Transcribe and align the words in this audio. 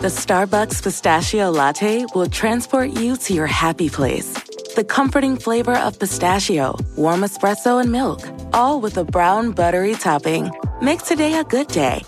The 0.00 0.08
Starbucks 0.08 0.82
Pistachio 0.82 1.50
Latte 1.50 2.04
will 2.14 2.28
transport 2.28 2.90
you 2.90 3.16
to 3.16 3.34
your 3.34 3.46
happy 3.46 3.88
place. 3.88 4.32
The 4.74 4.84
comforting 4.84 5.36
flavor 5.36 5.76
of 5.76 5.98
pistachio, 5.98 6.76
warm 6.96 7.20
espresso, 7.20 7.80
and 7.80 7.92
milk, 7.92 8.20
all 8.52 8.80
with 8.80 8.96
a 8.96 9.04
brown 9.04 9.52
buttery 9.52 9.94
topping. 9.94 10.50
Make 10.82 11.04
today 11.04 11.34
a 11.34 11.44
good 11.44 11.68
day. 11.68 12.02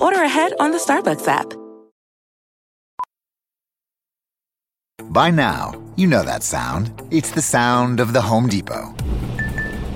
Order 0.00 0.22
ahead 0.22 0.52
on 0.58 0.72
the 0.72 0.78
Starbucks 0.78 1.28
app. 1.28 1.52
By 5.10 5.30
now, 5.30 5.80
you 5.96 6.06
know 6.06 6.22
that 6.22 6.42
sound. 6.42 6.90
It's 7.10 7.30
the 7.30 7.42
sound 7.42 8.00
of 8.00 8.12
the 8.12 8.22
Home 8.22 8.48
Depot. 8.48 8.94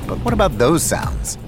But 0.06 0.18
what 0.24 0.34
about 0.34 0.58
those 0.58 0.82
sounds? 0.82 1.38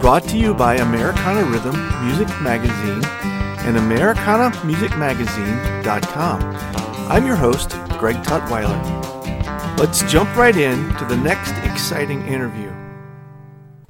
brought 0.00 0.24
to 0.24 0.36
you 0.38 0.54
by 0.54 0.76
Americana 0.76 1.44
Rhythm 1.44 1.74
Music 2.06 2.28
Magazine 2.40 3.04
and 3.66 3.76
AmericanaMusicMagazine.com. 3.76 6.42
I'm 7.10 7.26
your 7.26 7.36
host, 7.36 7.70
Greg 7.98 8.16
Tutwiler. 8.16 8.78
Let's 9.78 10.02
jump 10.10 10.34
right 10.36 10.56
in 10.56 10.94
to 10.96 11.04
the 11.04 11.16
next 11.16 11.52
exciting 11.64 12.26
interview. 12.26 12.67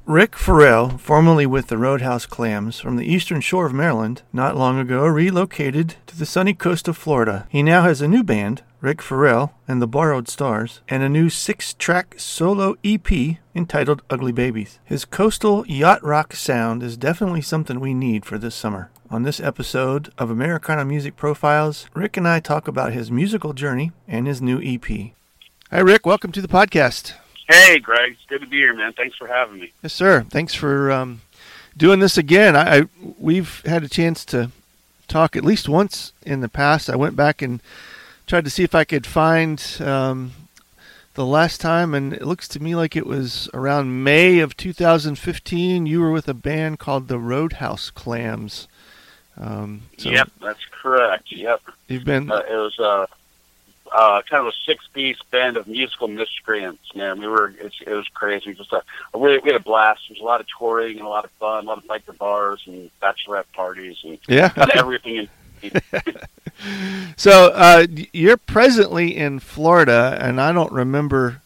Rick 0.09 0.35
Farrell, 0.35 0.97
formerly 0.97 1.45
with 1.45 1.67
the 1.67 1.77
Roadhouse 1.77 2.25
Clams 2.25 2.79
from 2.79 2.95
the 2.95 3.05
eastern 3.05 3.41
shore 3.41 3.67
of 3.67 3.75
Maryland, 3.75 4.23
not 4.33 4.57
long 4.57 4.79
ago 4.79 5.05
relocated 5.05 5.97
to 6.07 6.17
the 6.17 6.25
sunny 6.25 6.55
coast 6.55 6.87
of 6.87 6.97
Florida. 6.97 7.45
He 7.51 7.61
now 7.61 7.83
has 7.83 8.01
a 8.01 8.07
new 8.07 8.23
band, 8.23 8.63
Rick 8.81 9.03
Farrell 9.03 9.53
and 9.67 9.79
the 9.79 9.87
Borrowed 9.87 10.27
Stars, 10.27 10.81
and 10.89 11.03
a 11.03 11.09
new 11.09 11.29
six 11.29 11.75
track 11.75 12.15
solo 12.17 12.75
EP 12.83 13.37
entitled 13.53 14.01
Ugly 14.09 14.31
Babies. 14.31 14.79
His 14.83 15.05
coastal 15.05 15.63
yacht 15.67 16.03
rock 16.03 16.33
sound 16.33 16.81
is 16.81 16.97
definitely 16.97 17.43
something 17.43 17.79
we 17.79 17.93
need 17.93 18.25
for 18.25 18.39
this 18.39 18.55
summer. 18.55 18.89
On 19.11 19.21
this 19.21 19.39
episode 19.39 20.11
of 20.17 20.31
Americana 20.31 20.85
Music 20.85 21.17
Profiles, 21.17 21.85
Rick 21.93 22.17
and 22.17 22.27
I 22.27 22.39
talk 22.39 22.67
about 22.67 22.93
his 22.93 23.11
musical 23.11 23.53
journey 23.53 23.91
and 24.07 24.25
his 24.25 24.41
new 24.41 24.59
EP. 24.59 25.11
Hi, 25.69 25.79
Rick. 25.81 26.07
Welcome 26.07 26.31
to 26.31 26.41
the 26.41 26.47
podcast. 26.47 27.13
Hey, 27.49 27.79
Greg. 27.79 28.11
It's 28.11 28.25
good 28.27 28.41
to 28.41 28.47
be 28.47 28.57
here, 28.57 28.75
man. 28.75 28.93
Thanks 28.93 29.17
for 29.17 29.25
having 29.25 29.59
me. 29.59 29.71
Yes, 29.81 29.91
sir. 29.91 30.21
Thanks 30.29 30.53
for 30.53 30.91
um, 30.91 31.21
doing 31.75 31.99
this 31.99 32.15
again. 32.15 32.55
I, 32.55 32.77
I 32.77 32.83
we've 33.17 33.63
had 33.65 33.83
a 33.83 33.89
chance 33.89 34.23
to 34.25 34.51
talk 35.07 35.35
at 35.35 35.43
least 35.43 35.67
once 35.67 36.13
in 36.21 36.41
the 36.41 36.47
past. 36.47 36.91
I 36.91 36.95
went 36.95 37.15
back 37.15 37.41
and 37.41 37.59
tried 38.27 38.45
to 38.45 38.51
see 38.51 38.63
if 38.63 38.75
I 38.75 38.83
could 38.83 39.07
find 39.07 39.59
um, 39.79 40.33
the 41.15 41.25
last 41.25 41.59
time, 41.59 41.95
and 41.95 42.13
it 42.13 42.21
looks 42.21 42.47
to 42.49 42.59
me 42.59 42.75
like 42.75 42.95
it 42.95 43.07
was 43.07 43.49
around 43.55 44.03
May 44.03 44.37
of 44.39 44.55
2015. 44.55 45.87
You 45.87 46.01
were 46.01 46.11
with 46.11 46.27
a 46.27 46.35
band 46.35 46.77
called 46.77 47.07
the 47.07 47.17
Roadhouse 47.17 47.89
Clams. 47.89 48.67
Um, 49.37 49.83
so 49.97 50.09
yep, 50.11 50.29
that's 50.39 50.65
correct. 50.83 51.31
Yep. 51.31 51.61
You've 51.87 52.05
been. 52.05 52.29
Uh, 52.29 52.43
it 52.47 52.55
was 52.55 52.79
uh, 52.79 53.07
uh, 53.93 54.21
kind 54.29 54.45
of 54.45 54.53
a 54.53 54.55
six-piece 54.65 55.17
band 55.31 55.57
of 55.57 55.67
musical 55.67 56.07
miscreants. 56.07 56.93
Man, 56.95 57.19
we 57.19 57.27
were. 57.27 57.53
It's, 57.59 57.75
it 57.85 57.93
was 57.93 58.07
crazy. 58.13 58.53
Just 58.53 58.71
a, 58.73 58.81
a 59.13 59.19
really, 59.19 59.39
we 59.39 59.51
had 59.51 59.59
a 59.61 59.63
blast. 59.63 60.01
There 60.07 60.15
was 60.15 60.21
a 60.21 60.25
lot 60.25 60.41
of 60.41 60.47
touring 60.57 60.97
and 60.97 61.05
a 61.05 61.09
lot 61.09 61.25
of 61.25 61.31
fun. 61.31 61.65
A 61.65 61.67
lot 61.67 61.77
of 61.79 61.85
biker 61.85 62.17
bars 62.17 62.61
and 62.65 62.89
bachelorette 63.01 63.45
parties 63.53 63.97
and 64.03 64.17
Yeah. 64.27 64.51
everything. 64.75 65.27
In, 65.61 65.71
So 67.17 67.51
uh, 67.53 67.87
you're 68.13 68.37
presently 68.37 69.15
in 69.15 69.39
Florida, 69.39 70.17
and 70.21 70.39
I 70.41 70.51
don't 70.51 70.71
remember. 70.71 71.41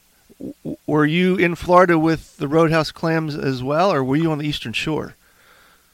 Were 0.87 1.05
you 1.05 1.35
in 1.35 1.55
Florida 1.55 1.97
with 1.99 2.37
the 2.37 2.47
Roadhouse 2.47 2.91
Clams 2.91 3.35
as 3.35 3.61
well, 3.63 3.93
or 3.93 4.03
were 4.03 4.15
you 4.15 4.31
on 4.31 4.39
the 4.39 4.47
Eastern 4.47 4.73
Shore? 4.73 5.15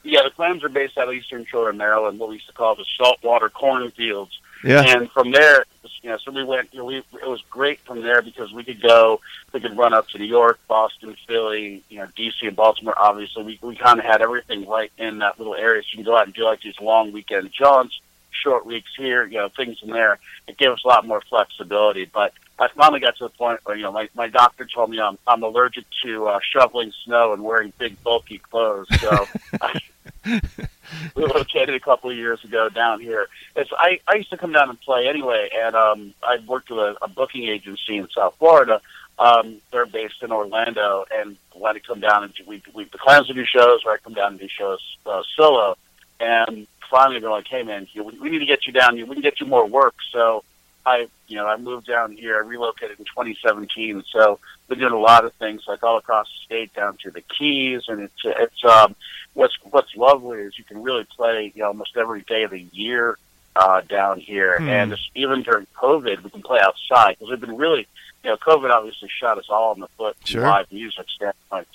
yeah, 0.04 0.24
the 0.24 0.30
clams 0.32 0.64
are 0.64 0.70
based 0.70 0.98
out 0.98 1.08
of 1.10 1.14
Eastern 1.14 1.46
Shore 1.46 1.70
of 1.70 1.76
Maryland, 1.76 2.18
what 2.18 2.30
we 2.30 2.36
used 2.36 2.48
to 2.48 2.54
call 2.54 2.74
the 2.76 2.86
saltwater 2.98 3.50
cornfields. 3.50 4.40
Yeah. 4.64 4.84
And 4.86 5.10
from 5.12 5.32
there, 5.32 5.66
you 6.02 6.10
know, 6.10 6.18
so 6.18 6.32
we 6.32 6.44
went. 6.44 6.74
You 6.74 6.80
know, 6.80 6.86
we 6.86 6.98
it 6.98 7.28
was 7.28 7.42
great 7.50 7.80
from 7.82 8.02
there 8.02 8.22
because 8.22 8.52
we 8.54 8.64
could 8.64 8.82
go. 8.82 9.20
We 9.54 9.60
could 9.60 9.78
run 9.78 9.94
up 9.94 10.08
to 10.10 10.18
New 10.18 10.26
York, 10.26 10.60
Boston, 10.68 11.16
Philly, 11.28 11.84
you 11.90 12.00
know, 12.00 12.08
DC, 12.18 12.34
and 12.42 12.56
Baltimore. 12.56 12.96
Obviously, 12.98 13.44
we 13.44 13.60
we 13.62 13.76
kind 13.76 14.00
of 14.00 14.06
had 14.06 14.22
everything 14.22 14.68
right 14.68 14.92
in 14.98 15.20
that 15.20 15.38
little 15.38 15.56
area. 15.56 15.82
So 15.84 15.88
you 15.92 16.04
can 16.04 16.06
go 16.06 16.18
out 16.18 16.26
and 16.26 16.34
do 16.34 16.44
like 16.44 16.62
these 16.62 16.80
long 16.80 17.12
weekend 17.12 17.52
jaunts, 17.52 18.00
short 18.32 18.66
weeks 18.66 18.92
here. 18.98 19.26
You 19.26 19.40
know, 19.40 19.50
things 19.50 19.78
in 19.82 19.90
there. 19.90 20.20
It 20.48 20.58
gave 20.58 20.70
us 20.70 20.84
a 20.84 20.88
lot 20.88 21.06
more 21.06 21.22
flexibility. 21.22 22.06
But 22.06 22.34
I 22.58 22.68
finally 22.70 23.00
got 23.00 23.18
to 23.18 23.26
the 23.26 23.30
point 23.30 23.60
where 23.64 23.76
you 23.76 23.84
know, 23.84 23.92
my 23.92 24.10
my 24.14 24.28
doctor 24.28 24.66
told 24.66 24.90
me 24.90 25.00
I'm 25.00 25.18
I'm 25.28 25.44
allergic 25.44 25.86
to 26.04 26.28
uh, 26.28 26.40
shoveling 26.42 26.94
snow 27.04 27.34
and 27.34 27.44
wearing 27.44 27.74
big 27.78 28.02
bulky 28.04 28.40
clothes. 28.40 28.88
So. 29.00 29.28
I, 29.62 29.82
relocated 31.16 31.76
a 31.76 31.80
couple 31.80 32.10
of 32.10 32.18
years 32.18 32.44
ago 32.44 32.70
down 32.70 33.00
here. 33.00 33.28
It's 33.56 33.72
I, 33.78 34.00
I 34.08 34.16
used 34.16 34.30
to 34.32 34.38
come 34.38 34.52
down 34.52 34.70
and 34.70 34.80
play 34.80 35.08
anyway, 35.08 35.50
and 35.56 35.76
um, 35.76 36.14
I 36.24 36.38
worked 36.46 36.70
with 36.70 36.80
a, 36.80 36.98
a 37.02 37.08
booking 37.08 37.46
agency 37.48 37.98
in 37.98 38.08
South 38.10 38.36
Florida. 38.38 38.82
Um, 39.18 39.58
they're 39.72 39.86
based 39.86 40.24
in 40.24 40.32
Orlando, 40.32 41.06
and 41.14 41.36
when 41.54 41.76
I 41.76 41.80
come 41.80 42.00
down 42.00 42.24
and 42.24 42.34
we 42.48 42.64
we 42.74 42.86
the 42.86 42.98
clams 42.98 43.28
would 43.28 43.36
do 43.36 43.46
shows, 43.46 43.82
or 43.86 43.92
I 43.92 43.98
come 43.98 44.14
down 44.14 44.32
and 44.32 44.40
do 44.40 44.48
shows 44.48 44.80
uh, 45.06 45.24
solo. 45.36 45.78
And 46.22 46.68
finally, 46.90 47.20
they're 47.20 47.30
like, 47.30 47.48
"Hey, 47.48 47.64
man, 47.64 47.88
you, 47.92 48.04
we, 48.04 48.18
we 48.20 48.30
need 48.30 48.40
to 48.40 48.46
get 48.46 48.66
you 48.66 48.74
down. 48.74 48.96
here. 48.96 49.06
We 49.06 49.16
can 49.16 49.22
get 49.22 49.40
you 49.40 49.46
more 49.46 49.66
work." 49.66 49.96
So 50.12 50.44
I, 50.90 51.08
you 51.28 51.36
know, 51.36 51.46
I 51.48 51.58
moved 51.58 51.86
down 51.88 52.12
here. 52.14 52.36
I 52.38 52.40
relocated 52.48 53.00
in 53.00 53.06
2017. 53.06 54.04
So 54.12 54.40
been 54.68 54.80
doing 54.80 54.94
a 54.94 55.00
lot 55.00 55.26
of 55.26 55.34
things, 55.34 55.64
like 55.68 55.84
all 55.84 55.98
across 55.98 56.28
the 56.28 56.46
state, 56.46 56.74
down 56.74 56.98
to 57.04 57.12
the 57.12 57.22
Keys, 57.22 57.84
and 57.88 58.02
it's 58.02 58.22
it's 58.24 58.66
um, 58.66 58.96
what's 59.34 59.56
what's 59.70 59.96
lovely 59.96 60.40
is 60.40 60.58
you 60.58 60.64
can 60.64 60.82
really 60.82 61.06
play 61.16 61.52
you 61.56 61.62
know, 61.62 61.68
almost 61.68 61.98
every 61.98 62.22
day 62.22 62.44
of 62.44 62.52
the 62.52 62.66
year 62.72 63.18
uh, 63.56 63.82
down 63.82 64.20
here, 64.20 64.58
Hmm. 64.60 64.70
and 64.70 64.94
it's, 64.94 65.10
even 65.16 65.42
during 65.44 65.68
COVID, 65.76 66.24
we 66.24 66.30
can 66.30 66.42
play 66.42 66.60
outside 66.62 67.18
because 67.18 67.30
we've 67.32 67.42
been 67.42 67.58
really, 67.58 67.88
you 68.24 68.30
know, 68.30 68.38
COVID 68.38 68.70
obviously 68.72 69.10
shot 69.10 69.38
us 69.38 69.50
all 69.50 69.74
in 69.74 69.80
the 69.82 69.88
foot 69.98 70.16
from 70.18 70.42
live 70.50 70.72
music 70.72 71.06
standpoint. 71.10 71.68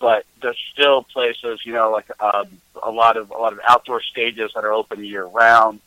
But 0.00 0.24
there's 0.40 0.58
still 0.72 1.04
places, 1.04 1.60
you 1.64 1.72
know, 1.72 1.90
like 1.92 2.10
um, 2.20 2.48
a 2.82 2.90
lot 2.90 3.16
of 3.16 3.30
a 3.30 3.38
lot 3.38 3.52
of 3.52 3.60
outdoor 3.66 4.02
stages 4.02 4.50
that 4.54 4.64
are 4.64 4.72
open 4.72 5.04
year 5.04 5.24
round. 5.24 5.80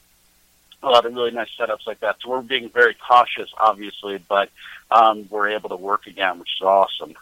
A 0.86 0.90
lot 0.90 1.06
of 1.06 1.14
really 1.16 1.32
nice 1.32 1.50
setups 1.60 1.88
like 1.88 2.00
that. 2.02 2.18
So 2.22 2.30
we're 2.30 2.42
being 2.42 2.70
very 2.70 2.94
cautious, 2.94 3.50
obviously, 3.58 4.24
but 4.30 4.50
um, 4.92 5.28
we're 5.32 5.50
able 5.50 5.70
to 5.70 5.76
work 5.76 6.06
again, 6.06 6.38
which 6.40 6.52
is 6.60 6.62
awesome. 6.62 7.16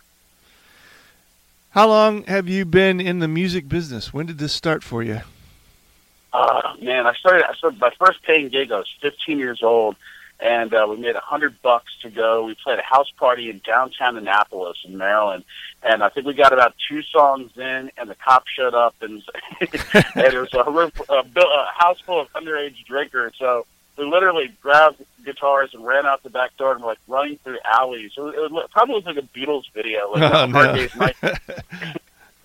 How 1.70 1.88
long 1.88 2.24
have 2.26 2.50
you 2.50 2.66
been 2.66 3.00
in 3.00 3.20
the 3.20 3.28
music 3.28 3.70
business? 3.70 4.14
When 4.14 4.26
did 4.26 4.38
this 4.38 4.54
start 4.54 4.84
for 4.84 5.02
you? 5.02 5.22
Uh, 6.34 6.74
man, 6.82 7.08
I 7.08 7.14
started. 7.14 7.50
I 7.50 7.54
started 7.54 7.80
my 7.80 7.92
first 7.98 8.22
paying 8.24 8.50
gig. 8.50 8.72
I 8.72 8.80
was 8.80 8.94
15 9.02 9.40
years 9.40 9.64
old, 9.64 9.96
and 10.44 10.74
uh, 10.74 10.86
we 10.90 10.98
made 10.98 11.16
a 11.16 11.22
hundred 11.22 11.60
bucks 11.62 11.94
to 12.02 12.10
go. 12.10 12.44
We 12.44 12.56
played 12.62 12.78
a 12.78 12.84
house 12.84 13.10
party 13.18 13.50
in 13.50 13.62
downtown 13.66 14.18
Annapolis 14.18 14.78
in 14.84 14.98
Maryland, 14.98 15.46
and 15.82 16.04
I 16.04 16.10
think 16.10 16.28
we 16.28 16.34
got 16.34 16.52
about 16.52 16.76
two 16.90 17.02
songs 17.02 17.52
in, 17.56 17.90
and 17.98 18.10
the 18.10 18.16
cop 18.16 18.44
showed 18.48 18.74
up, 18.74 18.94
and, 19.02 19.24
and 19.62 20.34
it 20.34 20.34
was 20.34 20.54
a, 20.54 21.14
a, 21.14 21.20
a 21.20 21.68
house 21.74 22.02
full 22.02 22.20
of 22.20 22.32
underage 22.34 22.86
drinkers. 22.86 23.34
So 23.40 23.66
we 23.98 24.06
literally 24.06 24.54
grabbed 24.62 25.02
guitars 25.24 25.74
and 25.74 25.86
ran 25.86 26.06
out 26.06 26.24
the 26.24 26.30
back 26.30 26.58
door 26.58 26.74
and 26.74 26.82
were 26.82 26.90
like 26.90 27.00
running 27.08 27.40
through 27.44 27.60
alleys. 27.64 28.12
It, 28.18 28.22
was, 28.22 28.36
it 28.36 28.52
was, 28.52 28.70
probably 28.72 28.96
was 28.96 29.06
like 29.06 29.18
a 29.18 29.22
Beatles 29.22 29.72
video, 29.74 30.12
like 30.12 30.24
Oh, 30.24 30.48
hard 30.50 30.76
day's 30.76 30.96
night. 30.96 31.16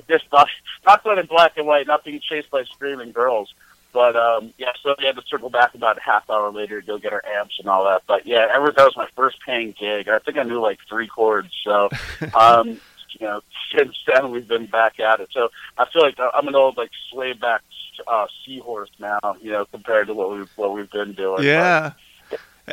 Just 0.08 0.24
not, 0.32 0.48
not 0.86 1.18
in 1.18 1.26
black 1.26 1.58
and 1.58 1.66
white, 1.66 1.86
not 1.86 2.04
being 2.04 2.20
chased 2.20 2.50
by 2.50 2.62
screaming 2.64 3.12
girls. 3.12 3.52
But 3.93 4.17
um, 4.17 4.52
yeah, 4.58 4.73
so 4.82 4.94
we 4.99 5.06
had 5.06 5.17
to 5.17 5.23
circle 5.26 5.50
back 5.50 5.75
about 5.75 5.99
a 5.99 6.02
half 6.02 6.29
hour 6.29 6.50
later 6.50 6.81
to 6.81 6.87
go 6.87 6.99
get 6.99 7.12
our 7.12 7.25
amps 7.26 7.56
and 7.58 7.69
all 7.69 7.85
that. 7.85 8.02
But 8.06 8.26
yeah, 8.26 8.46
ever 8.52 8.70
that 8.70 8.85
was 8.85 8.96
my 8.96 9.08
first 9.17 9.38
paying 9.44 9.75
gig. 9.79 10.08
I 10.08 10.19
think 10.19 10.37
I 10.37 10.43
knew 10.43 10.61
like 10.61 10.79
three 10.88 11.06
chords. 11.06 11.52
So 11.64 11.88
um, 12.38 12.81
you 13.11 13.26
know, 13.26 13.40
since 13.75 13.96
then 14.06 14.31
we've 14.31 14.46
been 14.46 14.67
back 14.67 15.00
at 15.00 15.20
it. 15.20 15.31
So 15.32 15.49
I 15.76 15.87
feel 15.87 16.02
like 16.02 16.19
I'm 16.19 16.49
an 16.49 16.55
old 16.55 16.76
like 16.76 16.90
slave 17.11 17.40
back 17.40 17.62
uh, 18.06 18.26
seahorse 18.44 18.90
now. 18.99 19.37
You 19.40 19.52
know, 19.52 19.64
compared 19.64 20.08
to 20.08 20.14
what 20.14 20.32
we've 20.32 20.50
what 20.56 20.75
we've 20.75 20.91
been 20.91 21.12
doing. 21.14 21.44
Yeah. 21.44 21.93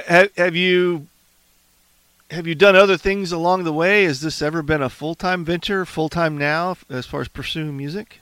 Have, 0.08 0.36
have 0.36 0.56
you 0.56 1.08
have 2.32 2.48
you 2.48 2.56
done 2.56 2.76
other 2.76 2.98
things 2.98 3.32
along 3.32 3.64
the 3.64 3.74
way? 3.74 4.04
Has 4.04 4.22
this 4.22 4.42
ever 4.42 4.62
been 4.62 4.82
a 4.82 4.90
full 4.90 5.16
time 5.16 5.46
venture, 5.46 5.86
full 5.86 6.10
time 6.10 6.38
now, 6.38 6.76
as 6.90 7.06
far 7.06 7.22
as 7.22 7.28
pursuing 7.28 7.78
music? 7.78 8.20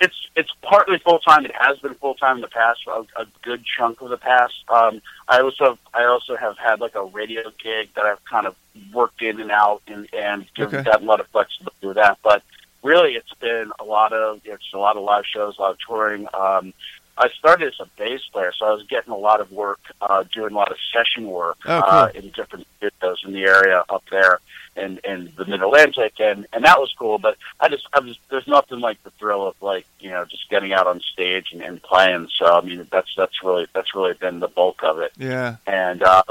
It's 0.00 0.28
it's 0.36 0.50
partly 0.62 0.98
full 0.98 1.18
time. 1.20 1.44
It 1.46 1.54
has 1.58 1.78
been 1.78 1.94
full 1.94 2.14
time 2.14 2.36
in 2.36 2.42
the 2.42 2.48
past, 2.48 2.80
a, 2.86 3.04
a 3.20 3.26
good 3.42 3.64
chunk 3.64 4.00
of 4.02 4.10
the 4.10 4.18
past. 4.18 4.54
Um, 4.68 5.00
I 5.28 5.40
also 5.40 5.64
have, 5.70 5.78
I 5.94 6.04
also 6.04 6.36
have 6.36 6.58
had 6.58 6.80
like 6.80 6.94
a 6.94 7.04
radio 7.04 7.50
gig 7.62 7.88
that 7.94 8.04
I've 8.04 8.24
kind 8.24 8.46
of 8.46 8.54
worked 8.92 9.22
in 9.22 9.40
and 9.40 9.50
out 9.50 9.82
and 9.86 10.06
and 10.12 10.46
given 10.54 10.80
Okay. 10.80 10.90
that 10.90 11.02
a 11.02 11.04
lot 11.04 11.20
of 11.20 11.28
flexibility 11.28 11.86
with 11.86 11.96
that. 11.96 12.18
But 12.22 12.42
really, 12.82 13.14
it's 13.14 13.32
been 13.34 13.72
a 13.80 13.84
lot 13.84 14.12
of 14.12 14.40
it's 14.44 14.72
a 14.74 14.78
lot 14.78 14.96
of 14.96 15.02
live 15.02 15.24
shows, 15.26 15.56
a 15.58 15.62
lot 15.62 15.70
of 15.72 15.78
touring. 15.86 16.28
Um, 16.34 16.74
I 17.18 17.28
started 17.30 17.68
as 17.68 17.80
a 17.80 17.86
bass 17.98 18.20
player, 18.32 18.52
so 18.56 18.66
I 18.66 18.72
was 18.72 18.82
getting 18.84 19.12
a 19.12 19.16
lot 19.16 19.40
of 19.40 19.50
work, 19.52 19.80
uh, 20.02 20.24
doing 20.34 20.52
a 20.52 20.56
lot 20.56 20.70
of 20.70 20.76
session 20.92 21.26
work 21.26 21.56
Oh, 21.64 21.80
cool. 21.82 21.90
uh, 21.98 22.08
in 22.14 22.28
different 22.30 22.66
studios 22.76 23.22
in 23.24 23.32
the 23.32 23.44
area 23.44 23.82
up 23.88 24.04
there 24.10 24.40
in, 24.76 25.00
in 25.04 25.32
the 25.36 25.46
Mid 25.46 25.62
Atlantic, 25.62 26.14
and 26.20 26.46
and 26.52 26.64
that 26.64 26.78
was 26.78 26.92
cool. 26.98 27.18
But 27.18 27.36
I 27.58 27.68
just 27.68 27.86
I 27.94 28.00
was 28.00 28.18
there's 28.28 28.46
nothing 28.46 28.80
like 28.80 29.02
the 29.02 29.10
thrill 29.12 29.46
of 29.46 29.54
like 29.62 29.86
you 30.00 30.10
know 30.10 30.24
just 30.26 30.50
getting 30.50 30.72
out 30.74 30.86
on 30.86 31.00
stage 31.00 31.52
and, 31.52 31.62
and 31.62 31.82
playing. 31.82 32.28
So 32.36 32.44
I 32.44 32.60
mean 32.60 32.86
that's 32.92 33.14
that's 33.16 33.42
really 33.42 33.66
that's 33.72 33.94
really 33.94 34.12
been 34.14 34.40
the 34.40 34.48
bulk 34.48 34.82
of 34.82 34.98
it, 34.98 35.12
Yeah. 35.16 35.56
and 35.66 36.02
uh, 36.02 36.22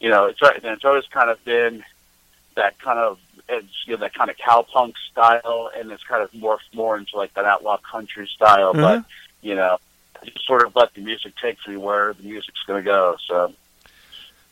you 0.00 0.10
know 0.10 0.26
it's 0.26 0.40
and 0.40 0.64
it's 0.64 0.84
always 0.84 1.06
kind 1.08 1.28
of 1.30 1.44
been 1.44 1.82
that 2.54 2.78
kind 2.78 3.00
of 3.00 3.18
it's 3.48 3.66
you 3.86 3.94
know 3.94 4.00
that 4.00 4.14
kind 4.14 4.30
of 4.30 4.36
cowpunk 4.36 4.94
style, 5.10 5.70
and 5.76 5.90
it's 5.90 6.04
kind 6.04 6.22
of 6.22 6.30
morphed 6.30 6.72
more 6.72 6.96
into 6.96 7.16
like 7.16 7.34
that 7.34 7.44
outlaw 7.44 7.78
country 7.78 8.28
style. 8.32 8.70
Uh-huh. 8.70 8.98
But 9.00 9.04
you 9.42 9.56
know, 9.56 9.78
just 10.24 10.46
sort 10.46 10.66
of 10.66 10.74
let 10.76 10.94
the 10.94 11.00
music 11.00 11.34
take 11.40 11.58
me 11.66 11.76
where 11.76 12.12
the 12.14 12.22
music's 12.22 12.62
going 12.66 12.82
to 12.82 12.90
go. 12.90 13.16
So. 13.26 13.52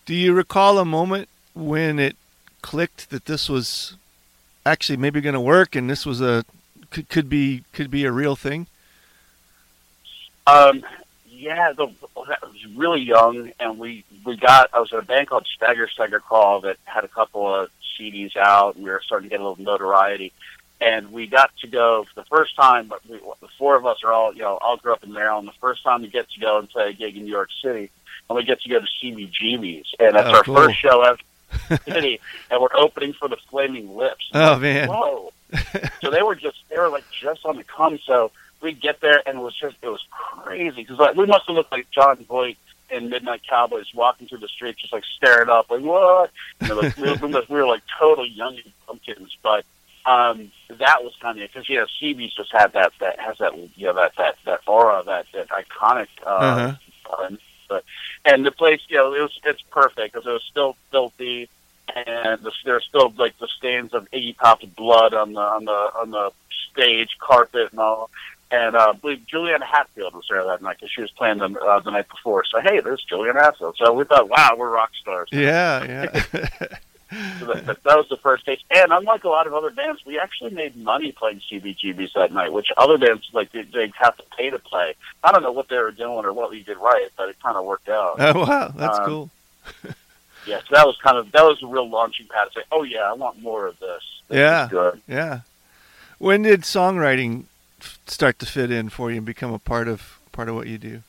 Do 0.07 0.15
you 0.15 0.33
recall 0.33 0.79
a 0.79 0.85
moment 0.85 1.29
when 1.55 1.99
it 1.99 2.17
clicked 2.61 3.11
that 3.11 3.27
this 3.27 3.49
was 3.49 3.97
actually 4.65 4.97
maybe 4.97 5.21
going 5.21 5.35
to 5.35 5.41
work 5.41 5.75
and 5.75 5.91
this 5.91 6.07
was 6.07 6.21
a 6.21 6.45
could, 6.91 7.09
could 7.09 7.29
be 7.29 7.65
could 7.73 7.91
be 7.91 8.05
a 8.05 8.13
real 8.13 8.37
thing? 8.37 8.67
Um, 10.47 10.85
yeah, 11.29 11.73
the, 11.73 11.89
I 12.17 12.37
was 12.43 12.67
really 12.77 13.01
young, 13.01 13.53
and 13.59 13.79
we 13.79 14.05
we 14.25 14.37
got. 14.37 14.71
I 14.73 14.81
was 14.81 14.93
at 14.93 14.99
a 14.99 15.03
band 15.03 15.29
called 15.29 15.47
Stagger 15.57 15.89
Stagger 15.89 16.21
Call 16.21 16.61
that 16.61 16.77
had 16.85 17.05
a 17.05 17.09
couple 17.09 17.53
of 17.53 17.71
CDs 17.99 18.37
out, 18.37 18.77
and 18.77 18.85
we 18.85 18.91
were 18.91 19.03
starting 19.05 19.29
to 19.29 19.35
get 19.35 19.41
a 19.41 19.49
little 19.49 19.63
notoriety. 19.63 20.33
And 20.83 21.13
we 21.13 21.27
got 21.29 21.51
to 21.61 21.69
go 21.69 22.05
for 22.05 22.15
the 22.21 22.25
first 22.27 22.57
time. 22.57 22.89
But 22.89 23.07
we, 23.09 23.19
the 23.19 23.49
four 23.59 23.77
of 23.77 23.87
us 23.87 23.99
are 24.05 24.13
all, 24.13 24.35
you 24.35 24.41
know, 24.43 24.59
all 24.61 24.77
grew 24.77 24.93
up 24.93 25.05
in 25.05 25.13
Maryland. 25.13 25.47
The 25.47 25.53
first 25.61 25.85
time 25.85 26.03
we 26.03 26.09
get 26.09 26.29
to 26.31 26.41
go 26.41 26.59
and 26.59 26.69
play 26.69 26.89
a 26.91 26.93
gig 26.93 27.17
in 27.17 27.25
New 27.25 27.31
York 27.31 27.51
City, 27.63 27.91
and 28.29 28.37
we 28.37 28.43
get 28.45 28.61
to 28.63 28.69
go 28.69 28.81
to 28.81 28.87
CBGB's, 29.03 29.95
and 30.01 30.17
that's 30.17 30.29
Oh, 30.29 30.33
our 30.37 30.43
cool. 30.43 30.57
first 30.57 30.79
show 30.79 31.03
ever 31.03 31.19
city, 31.85 32.19
and 32.51 32.61
we're 32.61 32.75
opening 32.75 33.13
for 33.13 33.29
the 33.29 33.37
Flaming 33.49 33.97
Lips. 33.97 34.29
Oh 34.35 34.59
man. 34.59 34.89
Whoa! 34.89 35.33
so 36.01 36.11
they 36.11 36.23
were 36.23 36.35
just 36.35 36.57
they 36.69 36.79
were 36.79 36.89
like 36.89 37.05
just 37.11 37.45
on 37.45 37.57
the 37.57 37.65
come. 37.65 37.99
So 38.05 38.33
we 38.61 38.73
get 38.73 39.01
there 39.01 39.23
and 39.27 39.39
it 39.39 39.43
was 39.43 39.55
just 39.59 39.77
it 39.83 39.89
was 39.89 40.05
crazy 40.11 40.77
because 40.83 40.99
like 40.99 41.15
we 41.17 41.27
must 41.27 41.47
have 41.47 41.55
looked 41.57 41.71
like 41.73 41.91
Jon 41.91 42.17
Voight 42.25 42.57
and 42.91 43.09
Midnight 43.11 43.43
Cowboys 43.49 43.87
walking 43.95 44.29
through 44.29 44.39
the 44.39 44.49
street 44.49 44.77
just 44.79 44.93
like 44.93 45.05
staring 45.17 45.49
up 45.49 45.71
like 45.71 45.81
what 45.83 46.31
you 46.61 46.69
know 46.69 46.75
like 46.77 46.97
we, 46.97 47.11
were, 47.11 47.43
we 47.49 47.57
were 47.57 47.67
like 47.67 47.83
total 47.99 48.27
young 48.27 48.59
pumpkins 48.87 49.37
but 49.43 49.65
um 50.07 50.51
that 50.69 51.05
was 51.05 51.15
kind 51.21 51.41
of 51.41 51.49
because 51.53 51.69
you 51.69 51.77
know 51.79 51.87
CB's 52.01 52.35
just 52.35 52.51
had 52.53 52.73
that 52.73 52.93
that 53.01 53.19
has 53.21 53.39
that 53.39 53.57
you 53.77 53.87
know 53.87 53.95
that 53.95 54.13
that 54.17 54.37
that 54.45 54.61
aura 54.67 55.03
that 55.07 55.27
that 55.33 55.49
iconic 55.49 56.09
uh, 56.27 56.29
Uh-huh. 56.29 56.75
uh 57.25 57.31
but 57.69 57.85
and 58.25 58.45
the 58.45 58.51
place 58.51 58.81
you 58.89 58.97
know 58.97 59.15
it 59.15 59.21
was 59.21 59.39
it's 59.45 59.63
perfect 59.71 60.13
because 60.15 60.27
it 60.27 60.31
was 60.33 60.43
still 60.51 60.77
filthy 60.91 61.49
and 61.95 62.41
the, 62.43 62.53
there's 62.65 62.85
still 62.85 63.13
like 63.17 63.37
the 63.39 63.49
stains 63.49 63.93
of 63.95 64.11
Iggy 64.13 64.37
Pop's 64.37 64.65
blood 64.65 65.15
on 65.15 65.33
the 65.35 65.41
on 65.41 65.65
the 65.65 65.73
on 65.73 66.11
the 66.11 66.31
stage 66.71 67.17
carpet 67.19 67.71
and 67.71 67.81
all. 67.81 68.09
And 68.51 68.77
uh, 68.77 68.91
I 68.91 68.93
believe 68.93 69.27
Juliana 69.27 69.65
Hatfield 69.65 70.15
was 70.15 70.27
there 70.31 70.45
that 70.45 70.61
night 70.63 70.77
because 70.79 70.91
she 70.93 71.01
was 71.01 71.11
playing 71.11 71.39
the 71.39 71.47
uh, 71.59 71.81
the 71.81 71.91
night 71.91 72.09
before. 72.09 72.45
So 72.45 72.61
hey, 72.61 72.81
there's 72.81 73.03
Juliana 73.03 73.43
Hatfield. 73.43 73.77
So 73.79 73.93
we 73.95 74.05
thought, 74.05 74.29
wow, 74.29 74.55
we're 74.57 74.71
rock 74.71 74.91
stars. 75.01 75.29
Yeah, 75.33 75.85
yeah. 76.33 76.67
So 77.41 77.47
that, 77.47 77.67
that, 77.67 77.83
that 77.85 77.97
was 77.97 78.09
the 78.09 78.17
first 78.17 78.45
taste. 78.47 78.65
And 78.71 78.93
unlike 78.93 79.25
a 79.25 79.29
lot 79.29 79.47
of 79.47 79.55
other 79.55 79.71
bands, 79.71 80.01
we 80.07 80.19
actually 80.19 80.51
made 80.51 80.77
money 80.77 81.13
playing 81.13 81.41
CBGBs 81.51 82.13
that 82.15 82.33
night, 82.33 82.53
which 82.53 82.69
other 82.77 82.97
bands 82.99 83.29
like 83.33 83.53
they, 83.53 83.63
they 83.63 83.93
have 83.99 84.17
to 84.17 84.23
pay 84.37 84.51
to 84.51 84.59
play. 84.59 84.95
I 85.23 85.33
don't 85.33 85.43
know 85.43 85.53
what 85.53 85.69
they 85.69 85.77
were 85.79 85.91
doing 85.91 86.25
or 86.25 86.33
what 86.33 86.51
we 86.51 86.63
did 86.63 86.79
right, 86.79 87.09
but 87.17 87.29
it 87.29 87.37
kind 87.43 87.57
of 87.57 87.65
worked 87.65 87.89
out. 87.89 88.17
oh 88.19 88.41
wow, 88.47 88.73
that's 88.77 88.99
Um, 88.99 89.05
cool. 89.07 89.31
Yeah, 90.45 90.59
so 90.59 90.75
that 90.75 90.85
was 90.87 90.97
kind 91.01 91.17
of 91.19 91.31
that 91.31 91.43
was 91.45 91.63
a 91.63 91.67
real 91.69 91.89
launching 91.89 92.27
pad 92.27 92.49
to 92.49 92.61
say, 92.61 92.65
oh 92.73 92.83
yeah, 92.83 93.03
I 93.09 93.13
want 93.13 93.41
more 93.41 93.67
of 93.69 93.79
this. 93.79 94.03
This 94.29 94.39
Yeah. 94.39 94.91
Yeah. 95.07 95.41
When 96.19 96.43
did 96.43 96.63
songwriting 96.63 97.45
start 98.09 98.41
to 98.41 98.47
fit 98.47 98.73
in 98.73 98.89
for 98.89 99.11
you 99.13 99.19
and 99.19 99.27
become 99.27 99.53
a 99.53 99.61
part 99.61 99.87
of 99.87 100.19
part 100.33 100.49
of 100.49 100.57
what 100.57 100.67
you 100.67 100.79
do? 100.79 101.03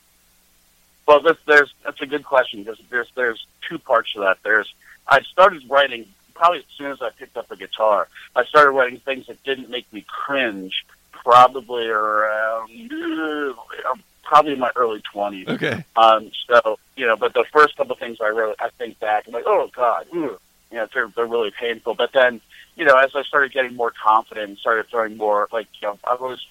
Well, 1.08 1.20
there's 1.46 1.74
that's 1.84 2.00
a 2.00 2.06
good 2.06 2.24
question 2.24 2.62
because 2.62 2.78
there's 2.90 3.10
there's 3.16 3.44
two 3.68 3.78
parts 3.80 4.12
to 4.12 4.20
that. 4.20 4.38
There's 4.44 4.72
I 5.08 5.20
started 5.22 5.68
writing 5.68 6.06
probably 6.34 6.58
as 6.58 6.64
soon 6.76 6.90
as 6.90 7.00
I 7.00 7.10
picked 7.10 7.36
up 7.36 7.50
a 7.50 7.56
guitar. 7.56 8.08
I 8.34 8.44
started 8.44 8.72
writing 8.72 9.00
things 9.00 9.26
that 9.26 9.42
didn't 9.44 9.70
make 9.70 9.90
me 9.92 10.04
cringe. 10.06 10.84
Probably 11.12 11.86
around 11.86 12.70
uh, 12.92 13.94
probably 14.24 14.52
in 14.52 14.58
my 14.58 14.70
early 14.76 15.00
twenties. 15.00 15.48
Okay. 15.48 15.82
Um, 15.96 16.30
so 16.46 16.78
you 16.96 17.06
know, 17.06 17.16
but 17.16 17.32
the 17.32 17.44
first 17.50 17.76
couple 17.76 17.96
things 17.96 18.18
I 18.20 18.28
wrote, 18.28 18.56
I 18.60 18.68
think 18.70 18.98
back, 19.00 19.26
I'm 19.26 19.32
like, 19.32 19.44
oh 19.46 19.70
god, 19.74 20.06
ooh. 20.14 20.38
you 20.70 20.76
know, 20.76 20.88
they're 20.92 21.08
they're 21.08 21.26
really 21.26 21.50
painful. 21.50 21.94
But 21.94 22.12
then, 22.12 22.42
you 22.76 22.84
know, 22.84 22.96
as 22.98 23.14
I 23.14 23.22
started 23.22 23.52
getting 23.52 23.74
more 23.74 23.90
confident 23.90 24.50
and 24.50 24.58
started 24.58 24.88
throwing 24.88 25.16
more, 25.16 25.48
like 25.50 25.66
you 25.80 25.88
know, 25.88 25.98
I've 26.04 26.20
always 26.20 26.44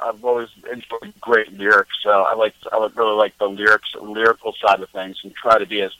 I've 0.00 0.22
always 0.22 0.48
enjoyed 0.70 1.14
great 1.20 1.52
lyrics, 1.56 1.96
so 2.02 2.10
I 2.10 2.34
like 2.34 2.54
I 2.70 2.78
would 2.78 2.96
really 2.96 3.16
like 3.16 3.38
the 3.38 3.48
lyrics, 3.48 3.94
lyrical 3.98 4.54
side 4.60 4.80
of 4.80 4.90
things, 4.90 5.18
and 5.24 5.34
try 5.34 5.58
to 5.58 5.66
be 5.66 5.80
as 5.80 5.92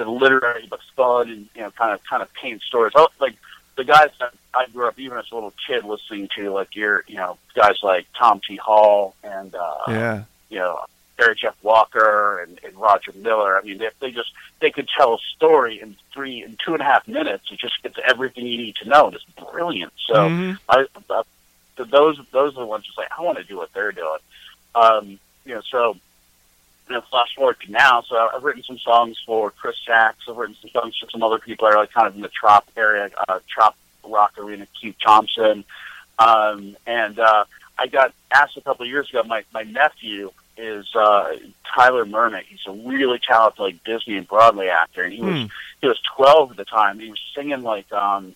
as 0.00 0.06
literary 0.06 0.66
but 0.68 0.80
fun 0.96 1.28
and 1.30 1.48
you 1.54 1.62
know, 1.62 1.70
kind 1.72 1.92
of 1.92 2.02
kind 2.04 2.22
of 2.22 2.32
paint 2.34 2.62
stories. 2.62 2.92
I, 2.96 3.06
like 3.20 3.36
the 3.76 3.84
guys 3.84 4.10
that 4.18 4.34
I 4.54 4.66
grew 4.66 4.88
up, 4.88 4.98
even 4.98 5.16
as 5.18 5.30
a 5.30 5.34
little 5.34 5.54
kid, 5.66 5.84
listening 5.84 6.28
to, 6.36 6.50
like 6.50 6.74
your 6.74 7.04
you 7.06 7.16
know 7.16 7.38
guys 7.54 7.76
like 7.82 8.06
Tom 8.18 8.40
T. 8.46 8.56
Hall 8.56 9.14
and 9.22 9.54
uh, 9.54 9.76
Yeah. 9.88 10.24
you 10.48 10.58
know, 10.58 10.80
Jerry 11.18 11.36
Jeff 11.36 11.54
Walker 11.62 12.40
and, 12.40 12.58
and 12.64 12.74
Roger 12.76 13.12
Miller. 13.14 13.56
I 13.58 13.62
mean, 13.62 13.78
they, 13.78 13.90
they 14.00 14.10
just 14.10 14.32
they 14.60 14.70
could 14.70 14.88
tell 14.96 15.14
a 15.14 15.18
story 15.36 15.80
in 15.80 15.96
three 16.12 16.42
in 16.42 16.56
two 16.64 16.72
and 16.72 16.82
a 16.82 16.84
half 16.84 17.06
minutes. 17.06 17.44
It 17.52 17.58
just 17.58 17.82
gets 17.82 17.96
everything 18.04 18.46
you 18.46 18.58
need 18.58 18.76
to 18.82 18.88
know. 18.88 19.06
and 19.08 19.14
It's 19.16 19.24
brilliant. 19.52 19.92
So 20.06 20.14
Mhm. 20.14 20.58
I, 20.68 20.86
I 21.10 21.22
those 21.76 22.20
those 22.32 22.52
are 22.56 22.60
the 22.60 22.66
ones 22.66 22.84
just 22.84 22.98
like 22.98 23.08
I 23.16 23.22
want 23.22 23.38
to 23.38 23.44
do 23.44 23.56
what 23.56 23.72
they're 23.72 23.92
doing. 23.92 24.18
Um, 24.74 25.18
you 25.46 25.54
know, 25.54 25.62
so 25.70 25.96
you 26.90 26.96
know, 26.96 27.02
flash 27.02 27.34
forward 27.36 27.56
to 27.64 27.70
now. 27.70 28.02
So 28.02 28.16
I've 28.34 28.42
written 28.42 28.64
some 28.64 28.78
songs 28.78 29.16
for 29.24 29.50
Chris 29.52 29.76
Sachs. 29.86 30.24
I've 30.28 30.36
written 30.36 30.56
some 30.60 30.70
songs 30.70 30.98
for 30.98 31.08
some 31.08 31.22
other 31.22 31.38
people 31.38 31.68
that 31.68 31.76
are 31.76 31.80
like 31.80 31.92
kind 31.92 32.08
of 32.08 32.16
in 32.16 32.20
the 32.20 32.28
trop 32.28 32.68
area, 32.76 33.10
uh, 33.28 33.38
trop 33.48 33.76
rock 34.04 34.32
arena. 34.38 34.66
Keith 34.80 34.96
Thompson, 35.00 35.64
um, 36.18 36.76
and 36.86 37.18
uh, 37.20 37.44
I 37.78 37.86
got 37.86 38.12
asked 38.32 38.56
a 38.56 38.60
couple 38.60 38.84
of 38.84 38.90
years 38.90 39.08
ago. 39.08 39.22
My 39.22 39.44
my 39.54 39.62
nephew 39.62 40.32
is 40.56 40.84
uh, 40.96 41.36
Tyler 41.74 42.04
Mernick. 42.04 42.42
He's 42.48 42.58
a 42.66 42.72
really 42.72 43.20
talented 43.20 43.60
like 43.60 43.84
Disney 43.84 44.16
and 44.16 44.26
Broadway 44.26 44.66
actor, 44.66 45.04
and 45.04 45.12
he 45.12 45.22
was 45.22 45.42
Hmm. 45.42 45.46
he 45.80 45.86
was 45.86 46.00
12 46.16 46.50
at 46.50 46.56
the 46.56 46.64
time. 46.64 46.98
He 46.98 47.08
was 47.08 47.20
singing 47.36 47.62
like 47.62 47.90
um, 47.92 48.34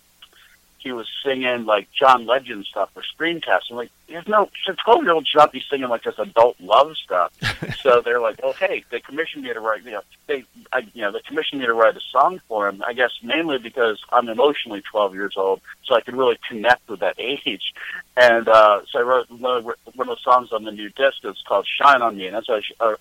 he 0.85 0.91
was 0.91 1.07
singing 1.25 1.65
like 1.65 1.91
John 1.91 2.27
Legend 2.27 2.63
stuff 2.65 2.91
for 2.93 3.01
screencasts. 3.01 3.71
I'm 3.71 3.77
like, 3.77 3.89
there's 4.07 4.27
no, 4.27 4.51
a 4.69 4.73
12 4.73 5.03
year 5.03 5.13
old 5.13 5.27
should 5.27 5.39
not 5.39 5.51
be 5.51 5.63
singing 5.67 5.89
like 5.89 6.03
this 6.03 6.19
adult 6.19 6.61
love 6.61 6.95
stuff. 6.95 7.33
so 7.81 8.01
they're 8.01 8.21
like, 8.21 8.39
oh, 8.43 8.53
hey, 8.53 8.85
they 8.91 8.99
commissioned 8.99 9.43
me 9.43 9.51
to 9.51 9.59
write, 9.59 9.83
you 9.83 9.89
know, 9.89 10.01
they, 10.27 10.45
I, 10.71 10.87
you 10.93 11.01
know, 11.01 11.11
they 11.11 11.21
commissioned 11.21 11.61
me 11.61 11.65
to 11.65 11.73
write 11.73 11.97
a 11.97 12.01
song 12.11 12.39
for 12.47 12.67
him. 12.69 12.83
I 12.85 12.93
guess 12.93 13.09
mainly 13.23 13.57
because 13.57 13.99
I'm 14.11 14.29
emotionally 14.29 14.83
12 14.91 15.15
years 15.15 15.33
old, 15.35 15.59
so 15.83 15.95
I 15.95 16.01
could 16.01 16.15
really 16.15 16.37
connect 16.47 16.87
with 16.87 16.99
that 16.99 17.15
age. 17.17 17.73
And 18.15 18.47
uh, 18.47 18.81
so 18.87 18.99
I 18.99 19.01
wrote 19.01 19.31
one 19.31 19.57
of, 19.57 19.65
one 19.65 20.07
of 20.07 20.07
the 20.07 20.21
songs 20.23 20.53
on 20.53 20.65
the 20.65 20.71
new 20.71 20.89
disc. 20.89 21.17
It's 21.23 21.41
called 21.41 21.67
"Shine 21.67 22.03
on 22.03 22.15
Me," 22.15 22.27
and 22.27 22.35
that's 22.35 22.47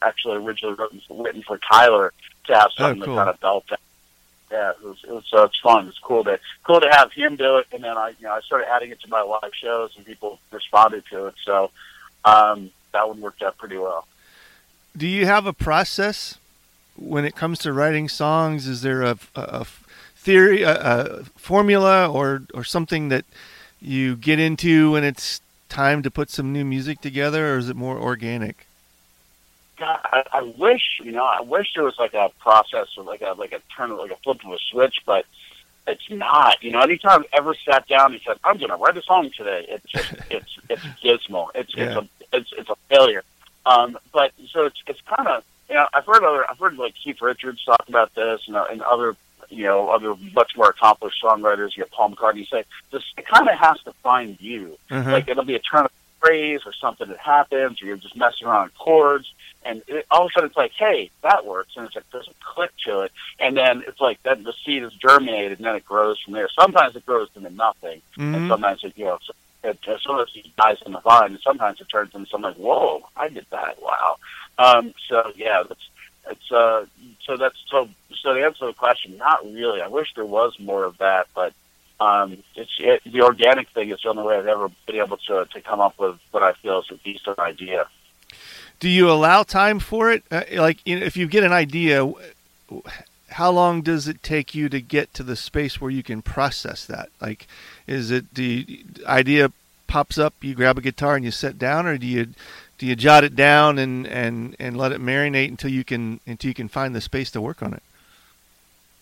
actually 0.00 0.36
originally 0.38 0.74
written, 0.74 1.02
written 1.10 1.42
for 1.42 1.58
Tyler 1.58 2.12
to 2.46 2.54
have 2.54 2.70
something 2.76 3.02
oh, 3.02 3.04
cool. 3.04 3.14
that 3.16 3.24
kind 3.24 3.34
of 3.34 3.40
belt 3.40 3.64
yeah, 4.54 4.70
it 4.70 4.82
was 4.82 4.98
it 5.02 5.10
was 5.10 5.28
uh, 5.32 5.44
it's 5.44 5.58
fun. 5.58 5.88
It's 5.88 5.98
cool 5.98 6.22
to 6.24 6.38
cool 6.62 6.80
to 6.80 6.88
have 6.88 7.12
him 7.12 7.34
do 7.34 7.56
it, 7.56 7.66
and 7.72 7.82
then 7.82 7.96
I 7.96 8.10
you 8.10 8.24
know 8.26 8.32
I 8.32 8.40
started 8.40 8.70
adding 8.70 8.90
it 8.90 9.00
to 9.00 9.08
my 9.08 9.22
live 9.22 9.52
shows, 9.52 9.90
and 9.96 10.06
people 10.06 10.38
responded 10.52 11.04
to 11.10 11.26
it. 11.26 11.34
So 11.44 11.70
um, 12.24 12.70
that 12.92 13.08
one 13.08 13.20
worked 13.20 13.42
out 13.42 13.58
pretty 13.58 13.78
well. 13.78 14.06
Do 14.96 15.08
you 15.08 15.26
have 15.26 15.46
a 15.46 15.52
process 15.52 16.38
when 16.94 17.24
it 17.24 17.34
comes 17.34 17.58
to 17.60 17.72
writing 17.72 18.08
songs? 18.08 18.68
Is 18.68 18.82
there 18.82 19.02
a, 19.02 19.18
a 19.34 19.66
theory, 20.14 20.62
a, 20.62 20.74
a 20.74 21.24
formula, 21.36 22.08
or 22.08 22.42
or 22.54 22.62
something 22.62 23.08
that 23.08 23.24
you 23.80 24.14
get 24.14 24.38
into 24.38 24.92
when 24.92 25.02
it's 25.02 25.40
time 25.68 26.00
to 26.04 26.10
put 26.12 26.30
some 26.30 26.52
new 26.52 26.64
music 26.64 27.00
together, 27.00 27.54
or 27.54 27.58
is 27.58 27.68
it 27.68 27.74
more 27.76 27.98
organic? 27.98 28.63
God, 29.76 29.98
I, 30.04 30.22
I 30.32 30.42
wish 30.42 31.00
you 31.02 31.12
know, 31.12 31.24
I 31.24 31.40
wish 31.40 31.72
there 31.74 31.84
was 31.84 31.98
like 31.98 32.14
a 32.14 32.30
process 32.40 32.88
or 32.96 33.04
like 33.04 33.22
a 33.22 33.34
like 33.38 33.52
a 33.52 33.60
turn 33.76 33.96
like 33.96 34.10
a 34.10 34.16
flip 34.16 34.44
of 34.44 34.52
a 34.52 34.58
switch, 34.70 34.96
but 35.04 35.26
it's 35.86 36.08
not. 36.10 36.62
You 36.62 36.72
know, 36.72 36.80
anytime 36.80 37.20
I've 37.20 37.40
ever 37.40 37.54
sat 37.54 37.86
down 37.88 38.12
and 38.12 38.20
said, 38.26 38.38
"I'm 38.44 38.58
going 38.58 38.70
to 38.70 38.76
write 38.76 38.96
a 38.96 39.02
song 39.02 39.30
today," 39.36 39.66
it's 39.68 39.86
just 39.86 40.12
it's 40.30 40.58
it's 40.68 40.82
dismal. 41.02 41.50
It's 41.54 41.74
yeah. 41.76 41.84
it's 41.84 41.96
a 41.96 42.08
it's 42.36 42.52
it's 42.56 42.70
a 42.70 42.76
failure. 42.88 43.22
Um, 43.66 43.98
but 44.12 44.32
so 44.50 44.66
it's 44.66 44.82
it's 44.86 45.00
kind 45.02 45.28
of 45.28 45.44
you 45.68 45.74
know 45.74 45.86
I've 45.92 46.06
heard 46.06 46.24
other 46.24 46.48
I've 46.48 46.58
heard 46.58 46.76
like 46.76 46.94
Keith 46.94 47.20
Richards 47.20 47.64
talk 47.64 47.84
about 47.88 48.14
this 48.14 48.42
and, 48.46 48.56
and 48.56 48.82
other 48.82 49.16
you 49.48 49.64
know 49.64 49.90
other 49.90 50.14
much 50.34 50.52
more 50.56 50.70
accomplished 50.70 51.22
songwriters. 51.22 51.76
You 51.76 51.82
know, 51.82 51.88
Paul 51.92 52.10
McCartney 52.10 52.48
say 52.48 52.64
this. 52.90 53.02
It 53.16 53.26
kind 53.26 53.48
of 53.48 53.58
has 53.58 53.80
to 53.82 53.92
find 54.02 54.40
you. 54.40 54.78
Mm-hmm. 54.90 55.10
Like 55.10 55.28
it'll 55.28 55.44
be 55.44 55.56
a 55.56 55.60
turn 55.60 55.84
of 55.84 55.90
phrase 56.20 56.60
or 56.64 56.72
something 56.72 57.08
that 57.08 57.18
happens, 57.18 57.82
or 57.82 57.86
you're 57.86 57.96
just 57.96 58.16
messing 58.16 58.46
around 58.46 58.64
with 58.64 58.74
chords 58.78 59.30
and 59.64 59.82
it, 59.86 60.06
all 60.10 60.26
of 60.26 60.30
a 60.30 60.32
sudden 60.34 60.48
it's 60.48 60.56
like, 60.56 60.72
hey, 60.72 61.10
that 61.22 61.46
works, 61.46 61.72
and 61.76 61.86
it's 61.86 61.94
like 61.94 62.04
there's 62.12 62.28
a 62.28 62.34
click 62.44 62.70
to 62.86 63.00
it, 63.00 63.12
and 63.38 63.56
then 63.56 63.82
it's 63.86 64.00
like 64.00 64.22
then 64.22 64.42
the 64.42 64.54
seed 64.64 64.82
is 64.82 64.92
germinated, 64.94 65.58
and 65.58 65.66
then 65.66 65.76
it 65.76 65.84
grows 65.84 66.20
from 66.20 66.34
there. 66.34 66.48
Sometimes 66.48 66.96
it 66.96 67.06
grows 67.06 67.28
into 67.34 67.50
nothing, 67.50 68.02
mm-hmm. 68.16 68.34
and 68.34 68.48
sometimes 68.48 68.84
it 68.84 68.92
you 68.96 69.06
know. 69.06 69.18
It, 69.62 69.78
it, 69.86 70.00
sometimes 70.02 70.30
it 70.34 70.54
dies 70.56 70.76
in 70.84 70.92
the 70.92 71.00
vine, 71.00 71.30
and 71.30 71.40
sometimes 71.40 71.80
it 71.80 71.88
turns 71.88 72.14
into 72.14 72.28
something 72.28 72.50
like, 72.50 72.58
"Whoa, 72.58 73.08
I 73.16 73.28
did 73.28 73.46
that! 73.50 73.82
Wow!" 73.82 74.16
Um, 74.58 74.92
so 75.08 75.32
yeah, 75.36 75.62
that's 75.66 75.88
it's 76.30 76.52
uh, 76.52 76.86
so 77.24 77.36
that's 77.36 77.56
so 77.70 77.88
so 78.14 78.34
the 78.34 78.44
answer 78.44 78.60
to 78.60 78.66
the 78.66 78.72
question, 78.74 79.16
not 79.16 79.44
really. 79.44 79.80
I 79.80 79.88
wish 79.88 80.12
there 80.14 80.24
was 80.24 80.58
more 80.58 80.84
of 80.84 80.98
that, 80.98 81.28
but 81.34 81.54
um, 82.00 82.42
it's 82.54 82.72
it, 82.78 83.02
the 83.06 83.22
organic 83.22 83.68
thing 83.70 83.90
is 83.90 84.00
the 84.02 84.10
only 84.10 84.24
way 84.24 84.36
I've 84.36 84.46
ever 84.46 84.70
been 84.86 84.96
able 84.96 85.16
to 85.28 85.46
to 85.46 85.60
come 85.60 85.80
up 85.80 85.98
with 85.98 86.18
what 86.30 86.42
I 86.42 86.52
feel 86.52 86.80
is 86.80 86.90
a 86.90 86.96
decent 86.96 87.38
idea 87.38 87.88
do 88.80 88.88
you 88.88 89.10
allow 89.10 89.42
time 89.42 89.78
for 89.78 90.10
it? 90.10 90.24
Uh, 90.30 90.42
like, 90.54 90.78
if 90.84 91.16
you 91.16 91.26
get 91.26 91.44
an 91.44 91.52
idea, 91.52 92.10
how 93.30 93.50
long 93.50 93.82
does 93.82 94.06
it 94.08 94.22
take 94.22 94.54
you 94.54 94.68
to 94.68 94.80
get 94.80 95.12
to 95.14 95.22
the 95.22 95.36
space 95.36 95.80
where 95.80 95.90
you 95.90 96.02
can 96.02 96.22
process 96.22 96.84
that? 96.86 97.08
Like, 97.20 97.46
is 97.86 98.10
it 98.10 98.34
the 98.34 98.84
idea 99.06 99.50
pops 99.86 100.18
up, 100.18 100.34
you 100.40 100.54
grab 100.54 100.78
a 100.78 100.80
guitar 100.80 101.16
and 101.16 101.24
you 101.24 101.30
sit 101.30 101.58
down, 101.58 101.86
or 101.86 101.98
do 101.98 102.06
you 102.06 102.28
do 102.78 102.86
you 102.86 102.96
jot 102.96 103.22
it 103.24 103.36
down 103.36 103.78
and, 103.78 104.06
and, 104.06 104.56
and 104.58 104.76
let 104.76 104.90
it 104.90 105.00
marinate 105.00 105.48
until 105.48 105.70
you 105.70 105.84
can 105.84 106.20
until 106.26 106.48
you 106.48 106.54
can 106.54 106.68
find 106.68 106.94
the 106.94 107.00
space 107.00 107.30
to 107.32 107.40
work 107.40 107.62
on 107.62 107.74
it? 107.74 107.82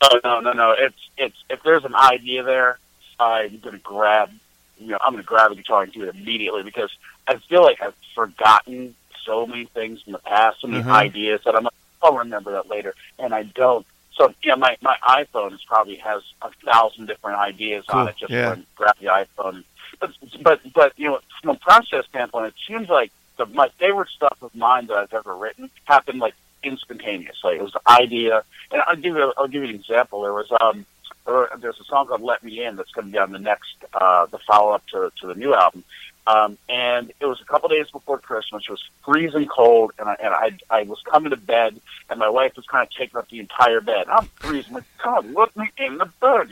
Oh 0.02 0.21
no 0.25 0.41
no 0.41 0.52
no! 0.52 0.75
It's 0.79 1.09
it's 1.17 1.37
if 1.49 1.62
there's 1.62 1.85
an 1.85 1.95
idea 1.95 2.43
there, 2.43 2.79
I'm 3.19 3.59
gonna 3.59 3.79
grab 3.79 4.31
you 4.79 4.88
know 4.88 4.99
I'm 5.00 5.12
gonna 5.12 5.23
grab 5.23 5.52
a 5.52 5.55
guitar 5.55 5.83
and 5.83 5.93
do 5.93 6.02
it 6.02 6.14
immediately 6.14 6.62
because 6.62 6.91
I 7.26 7.37
feel 7.37 7.62
like 7.62 7.81
I've 7.81 7.95
forgotten 8.14 8.95
so 9.25 9.47
many 9.47 9.67
things 9.67 10.00
in 10.07 10.12
the 10.12 10.19
past, 10.19 10.61
so 10.61 10.67
many 10.67 10.83
mm-hmm. 10.83 10.93
ideas 10.93 11.41
that 11.45 11.55
I'm 11.55 11.64
like, 11.64 11.73
I'll 12.02 12.17
remember 12.17 12.52
that 12.52 12.69
later, 12.69 12.95
and 13.19 13.35
I 13.35 13.45
don't. 13.45 13.87
So 14.17 14.35
yeah, 14.43 14.57
my 14.57 14.76
my 14.83 14.97
iPhone 15.02 15.55
is 15.55 15.62
probably 15.64 15.97
has 15.97 16.23
a 16.43 16.50
thousand 16.64 17.07
different 17.07 17.38
ideas 17.38 17.85
cool. 17.88 18.00
on 18.00 18.09
it. 18.09 18.17
Just 18.17 18.33
yeah. 18.33 18.57
grab 18.76 18.97
the 19.00 19.07
iPhone. 19.07 19.64
But 20.00 20.11
but 20.43 20.61
but 20.73 20.93
you 20.99 21.09
know, 21.09 21.21
from 21.41 21.50
a 21.50 21.59
process 21.59 22.07
standpoint, 22.07 22.47
it 22.47 22.55
seems 22.67 22.88
like 22.88 23.12
the, 23.37 23.47
my 23.47 23.69
favorite 23.79 24.09
stuff 24.09 24.37
of 24.43 24.55
mine 24.55 24.87
that 24.87 24.97
I've 24.97 25.14
ever 25.14 25.35
written 25.35 25.71
happened 25.85 26.19
like 26.19 26.35
instantaneously. 26.62 27.57
It 27.57 27.62
was 27.62 27.73
the 27.73 27.81
idea, 27.88 28.43
and 28.71 28.83
I'll 28.87 28.97
give 28.97 29.17
you 29.17 29.33
I'll 29.37 29.49
give 29.49 29.62
you 29.62 29.69
an 29.69 29.75
example. 29.75 30.23
There 30.23 30.33
was 30.33 30.50
um 30.61 30.87
there's 31.25 31.81
a 31.81 31.85
song 31.85 32.09
called 32.09 32.21
"Let 32.21 32.43
Me 32.43 32.64
In" 32.64 32.76
that's 32.76 32.91
going 32.93 33.07
to 33.07 33.12
be 33.12 33.19
on 33.19 33.33
the 33.33 33.38
next 33.38 33.76
uh 33.95 34.26
the 34.26 34.38
follow 34.38 34.73
up 34.73 34.87
to 34.88 35.12
to 35.21 35.26
the 35.26 35.35
new 35.35 35.55
album, 35.55 35.85
um, 36.26 36.57
and 36.69 37.12
it 37.21 37.26
was 37.26 37.41
a 37.41 37.45
couple 37.45 37.69
days 37.69 37.91
before 37.91 38.19
Christmas. 38.19 38.64
It 38.69 38.71
was 38.71 38.85
freezing 39.05 39.47
cold, 39.47 39.93
and 39.99 40.09
I 40.09 40.17
and 40.23 40.35
I, 40.35 40.59
I 40.71 40.83
was 40.85 41.00
coming 41.02 41.31
to 41.31 41.37
bed, 41.37 41.81
and 42.09 42.19
my 42.19 42.29
wife 42.29 42.55
was 42.57 42.67
kind 42.67 42.87
of 42.87 42.95
taking 42.95 43.17
up 43.17 43.29
the 43.29 43.41
entire 43.41 43.81
bed. 43.81 44.07
I'm 44.09 44.26
freezing. 44.37 44.75
Like, 44.75 44.85
God, 45.02 45.33
let 45.33 45.57
me 45.57 45.71
in 45.79 45.99
the 45.99 46.07
bed. 46.21 46.49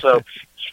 So, 0.00 0.20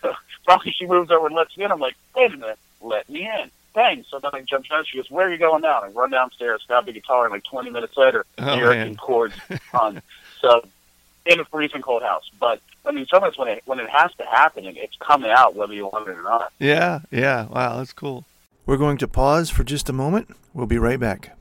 so 0.02 0.14
finally, 0.46 0.72
she 0.72 0.86
moves 0.86 1.10
over 1.10 1.26
and 1.28 1.36
lets 1.36 1.58
me 1.58 1.66
in. 1.66 1.72
I'm 1.72 1.80
like, 1.80 1.96
wait 2.16 2.34
a 2.34 2.38
minute, 2.38 2.60
let 2.82 3.10
me 3.10 3.28
in. 3.28 3.50
Bang! 3.74 4.06
So 4.10 4.20
then 4.20 4.32
I 4.34 4.42
jump 4.42 4.70
down. 4.70 4.86
She 4.86 4.98
goes, 4.98 5.12
"Where 5.12 5.28
are 5.28 5.32
you 5.32 5.38
going 5.38 5.64
now?" 5.64 5.82
I 5.82 5.90
run 5.90 6.12
downstairs, 6.12 6.64
grab 6.66 6.86
the 6.86 6.94
guitar, 6.94 7.26
and 7.26 7.34
like 7.34 7.44
20 7.44 7.72
minutes 7.72 7.98
later, 7.98 8.26
oh, 8.38 8.54
American 8.54 8.96
chords 8.96 9.36
on. 9.74 10.02
So 10.40 10.64
in 11.26 11.40
a 11.40 11.46
freezing 11.46 11.82
cold 11.82 12.04
house. 12.04 12.30
But 12.40 12.62
I 12.86 12.92
mean, 12.92 13.06
sometimes 13.08 13.38
when 13.38 13.48
it 13.48 13.64
when 13.66 13.80
it 13.80 13.90
has 13.90 14.14
to 14.16 14.26
happen, 14.26 14.66
it's 14.66 14.96
coming 14.98 15.32
out 15.32 15.56
whether 15.56 15.74
you 15.74 15.88
want 15.88 16.08
it 16.08 16.18
or 16.18 16.24
not. 16.24 16.54
Yeah, 16.60 17.00
yeah. 17.12 17.48
Wow, 17.48 17.78
that's 17.78 17.94
cool. 17.94 18.26
We're 18.66 18.78
going 18.78 18.98
to 18.98 19.08
pause 19.08 19.52
for 19.52 19.64
just 19.64 19.90
a 19.90 19.94
moment. 19.94 20.36
We'll 20.54 20.66
be 20.66 20.80
right 20.80 21.00
back. 21.00 21.38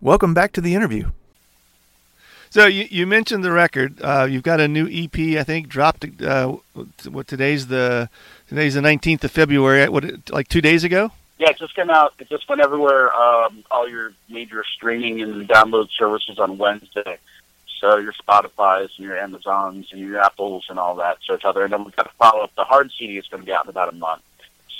Welcome 0.00 0.34
back 0.34 0.52
to 0.52 0.60
the 0.60 0.74
interview. 0.74 1.10
So 2.50 2.66
you, 2.66 2.88
you 2.90 3.06
mentioned 3.06 3.44
the 3.44 3.52
record. 3.52 4.02
Uh, 4.02 4.26
you've 4.28 4.42
got 4.42 4.58
a 4.58 4.66
new 4.66 4.88
EP, 4.90 5.38
I 5.38 5.44
think, 5.44 5.68
dropped. 5.68 6.04
Uh, 6.20 6.56
what 7.08 7.28
today's 7.28 7.68
the 7.68 8.10
today's 8.48 8.74
the 8.74 8.82
nineteenth 8.82 9.22
of 9.22 9.30
February. 9.30 9.88
What 9.88 10.30
like 10.30 10.48
two 10.48 10.60
days 10.60 10.82
ago? 10.82 11.12
Yeah, 11.38 11.50
it 11.50 11.58
just 11.58 11.76
came 11.76 11.90
out. 11.90 12.14
It 12.18 12.28
just 12.28 12.48
went 12.48 12.60
everywhere. 12.60 13.14
Um, 13.14 13.62
all 13.70 13.88
your 13.88 14.12
major 14.28 14.64
streaming 14.74 15.22
and 15.22 15.48
download 15.48 15.90
services 15.96 16.40
on 16.40 16.58
Wednesday. 16.58 17.18
So 17.80 17.98
your 17.98 18.12
Spotify's 18.14 18.90
and 18.96 19.06
your 19.06 19.16
Amazons 19.16 19.86
and 19.92 20.00
your 20.00 20.20
Apples 20.20 20.66
and 20.68 20.78
all 20.78 20.96
that. 20.96 21.18
So 21.24 21.34
it's 21.34 21.44
out 21.44 21.54
there. 21.54 21.64
And 21.64 21.72
then 21.72 21.84
we've 21.84 21.94
got 21.94 22.02
to 22.02 22.14
follow 22.18 22.42
up. 22.42 22.50
The 22.56 22.64
hard 22.64 22.90
CD 22.98 23.16
is 23.16 23.28
going 23.28 23.42
to 23.42 23.46
be 23.46 23.52
out 23.52 23.64
in 23.64 23.70
about 23.70 23.90
a 23.90 23.96
month 23.96 24.22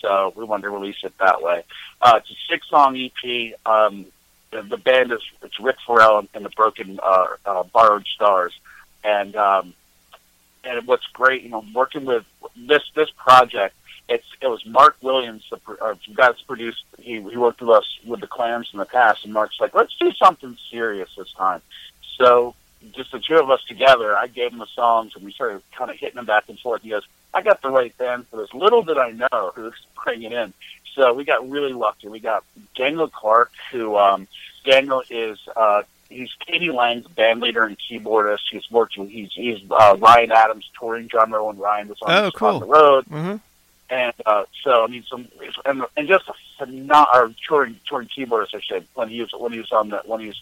so 0.01 0.33
we 0.37 0.45
wanted 0.45 0.63
to 0.63 0.71
release 0.71 0.97
it 1.03 1.17
that 1.19 1.43
way. 1.43 1.63
Uh, 2.01 2.21
it's 2.21 2.31
a 2.31 2.35
six 2.49 2.69
song 2.69 2.97
EP. 2.97 3.55
Um, 3.67 4.07
the, 4.51 4.63
the 4.63 4.77
band 4.77 5.13
is 5.13 5.21
it's 5.43 5.61
Rick 5.61 5.77
Farrell 5.87 6.27
and 6.35 6.45
the 6.45 6.51
Broken 6.51 6.99
uh, 7.03 7.27
uh, 7.45 7.63
Borrowed 7.65 8.07
Stars, 8.07 8.59
and 9.05 9.37
um, 9.37 9.75
and 10.65 10.87
what's 10.87 11.07
great, 11.09 11.43
you 11.43 11.51
know, 11.51 11.65
working 11.75 12.05
with 12.05 12.25
this 12.57 12.83
this 12.95 13.11
project. 13.11 13.77
It's 14.09 14.27
it 14.41 14.49
was 14.49 14.65
Mark 14.67 14.97
Williams, 15.03 15.45
the 15.51 15.61
uh, 15.81 15.95
guy 16.15 16.33
produced. 16.47 16.85
He 16.99 17.21
he 17.21 17.37
worked 17.37 17.61
with 17.61 17.71
us 17.71 17.99
with 18.05 18.21
the 18.21 18.27
Clams 18.27 18.71
in 18.73 18.79
the 18.79 18.85
past, 18.85 19.25
and 19.25 19.33
Mark's 19.33 19.61
like, 19.61 19.75
let's 19.75 19.95
do 20.01 20.11
something 20.13 20.57
serious 20.71 21.09
this 21.17 21.33
time. 21.33 21.63
So 22.19 22.55
just 22.93 23.13
the 23.13 23.21
two 23.21 23.37
of 23.37 23.51
us 23.51 23.63
together, 23.65 24.17
I 24.17 24.27
gave 24.27 24.53
him 24.53 24.59
the 24.59 24.67
songs, 24.67 25.13
and 25.15 25.25
we 25.25 25.33
started 25.33 25.63
kind 25.77 25.91
of 25.91 25.97
hitting 25.97 26.17
them 26.17 26.27
back 26.27 26.49
and 26.49 26.59
forth. 26.59 26.83
He 26.83 26.91
goes, 26.91 27.07
I 27.33 27.43
got 27.43 27.63
the 27.63 27.71
right 27.71 27.97
band 27.97 28.27
for 28.29 28.39
this. 28.39 28.53
Little 28.53 28.83
did 28.83 28.99
I 28.99 29.11
know 29.11 29.53
who 29.55 29.63
was 29.63 29.75
bringing 30.05 30.33
in. 30.33 30.53
So 30.95 31.13
we 31.13 31.25
got 31.25 31.49
really 31.49 31.73
lucky. 31.73 32.09
We 32.09 32.19
got 32.19 32.45
Daniel 32.75 33.09
Clark, 33.09 33.53
who 33.71 33.97
um, 33.97 34.27
Daniel 34.65 35.03
is 35.09 35.39
uh, 35.55 35.83
he's 36.09 36.31
k.d. 36.45 36.71
lang's 36.73 37.07
band 37.07 37.41
leader 37.41 37.63
and 37.63 37.77
keyboardist. 37.79 38.41
He's 38.51 38.69
worked 38.71 38.99
with 38.99 39.09
he's 39.09 39.33
he's 39.33 39.61
uh, 39.71 39.97
Ryan 39.99 40.33
Adams 40.33 40.69
touring 40.79 41.07
drummer 41.07 41.43
when 41.43 41.59
Ryan 41.59 41.89
was 41.89 41.99
on, 42.03 42.25
oh, 42.25 42.31
cool. 42.33 42.49
on 42.49 42.61
the 42.61 42.67
road. 42.67 43.05
Mm-hmm. 43.07 43.37
And 43.89 44.13
uh, 44.27 44.45
so 44.63 44.85
I 44.85 44.87
mean 44.89 45.05
some 45.09 45.29
and, 45.65 45.85
and 45.97 46.09
just 46.09 46.29
a 46.29 46.35
phenomenal 46.59 47.35
touring 47.47 47.77
touring 47.89 48.09
keyboardist 48.09 48.55
I 48.55 48.61
should 48.61 48.87
when 48.95 49.09
he 49.09 49.21
was 49.21 49.31
when 49.37 49.53
he 49.53 49.59
was 49.59 49.73
on 49.73 49.89
the 49.91 50.03
when 50.05 50.21
he 50.21 50.27
was 50.29 50.41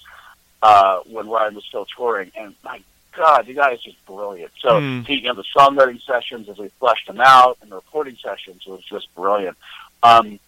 uh, 0.63 1.01
when 1.07 1.29
Ryan 1.29 1.55
was 1.55 1.65
still 1.65 1.87
touring 1.97 2.33
and 2.37 2.55
my 2.65 2.81
God, 3.19 3.47
the 3.47 3.55
guy 3.55 3.73
is 3.73 3.83
just 3.83 4.01
brilliant. 4.07 4.53
So, 4.61 4.71
mm. 4.71 5.07
he, 5.07 5.15
you 5.17 5.29
know, 5.29 5.35
the 5.35 5.45
songwriting 5.57 6.01
sessions 6.03 6.49
as 6.49 6.59
we 6.59 6.69
fleshed 6.81 7.07
them 7.09 7.21
out 7.21 7.59
and 7.61 7.71
the 7.71 7.77
recording 7.77 8.17
sessions 8.23 8.67
was 8.67 8.83
just 8.85 9.15
brilliant. 9.15 9.57
Um, 10.03 10.39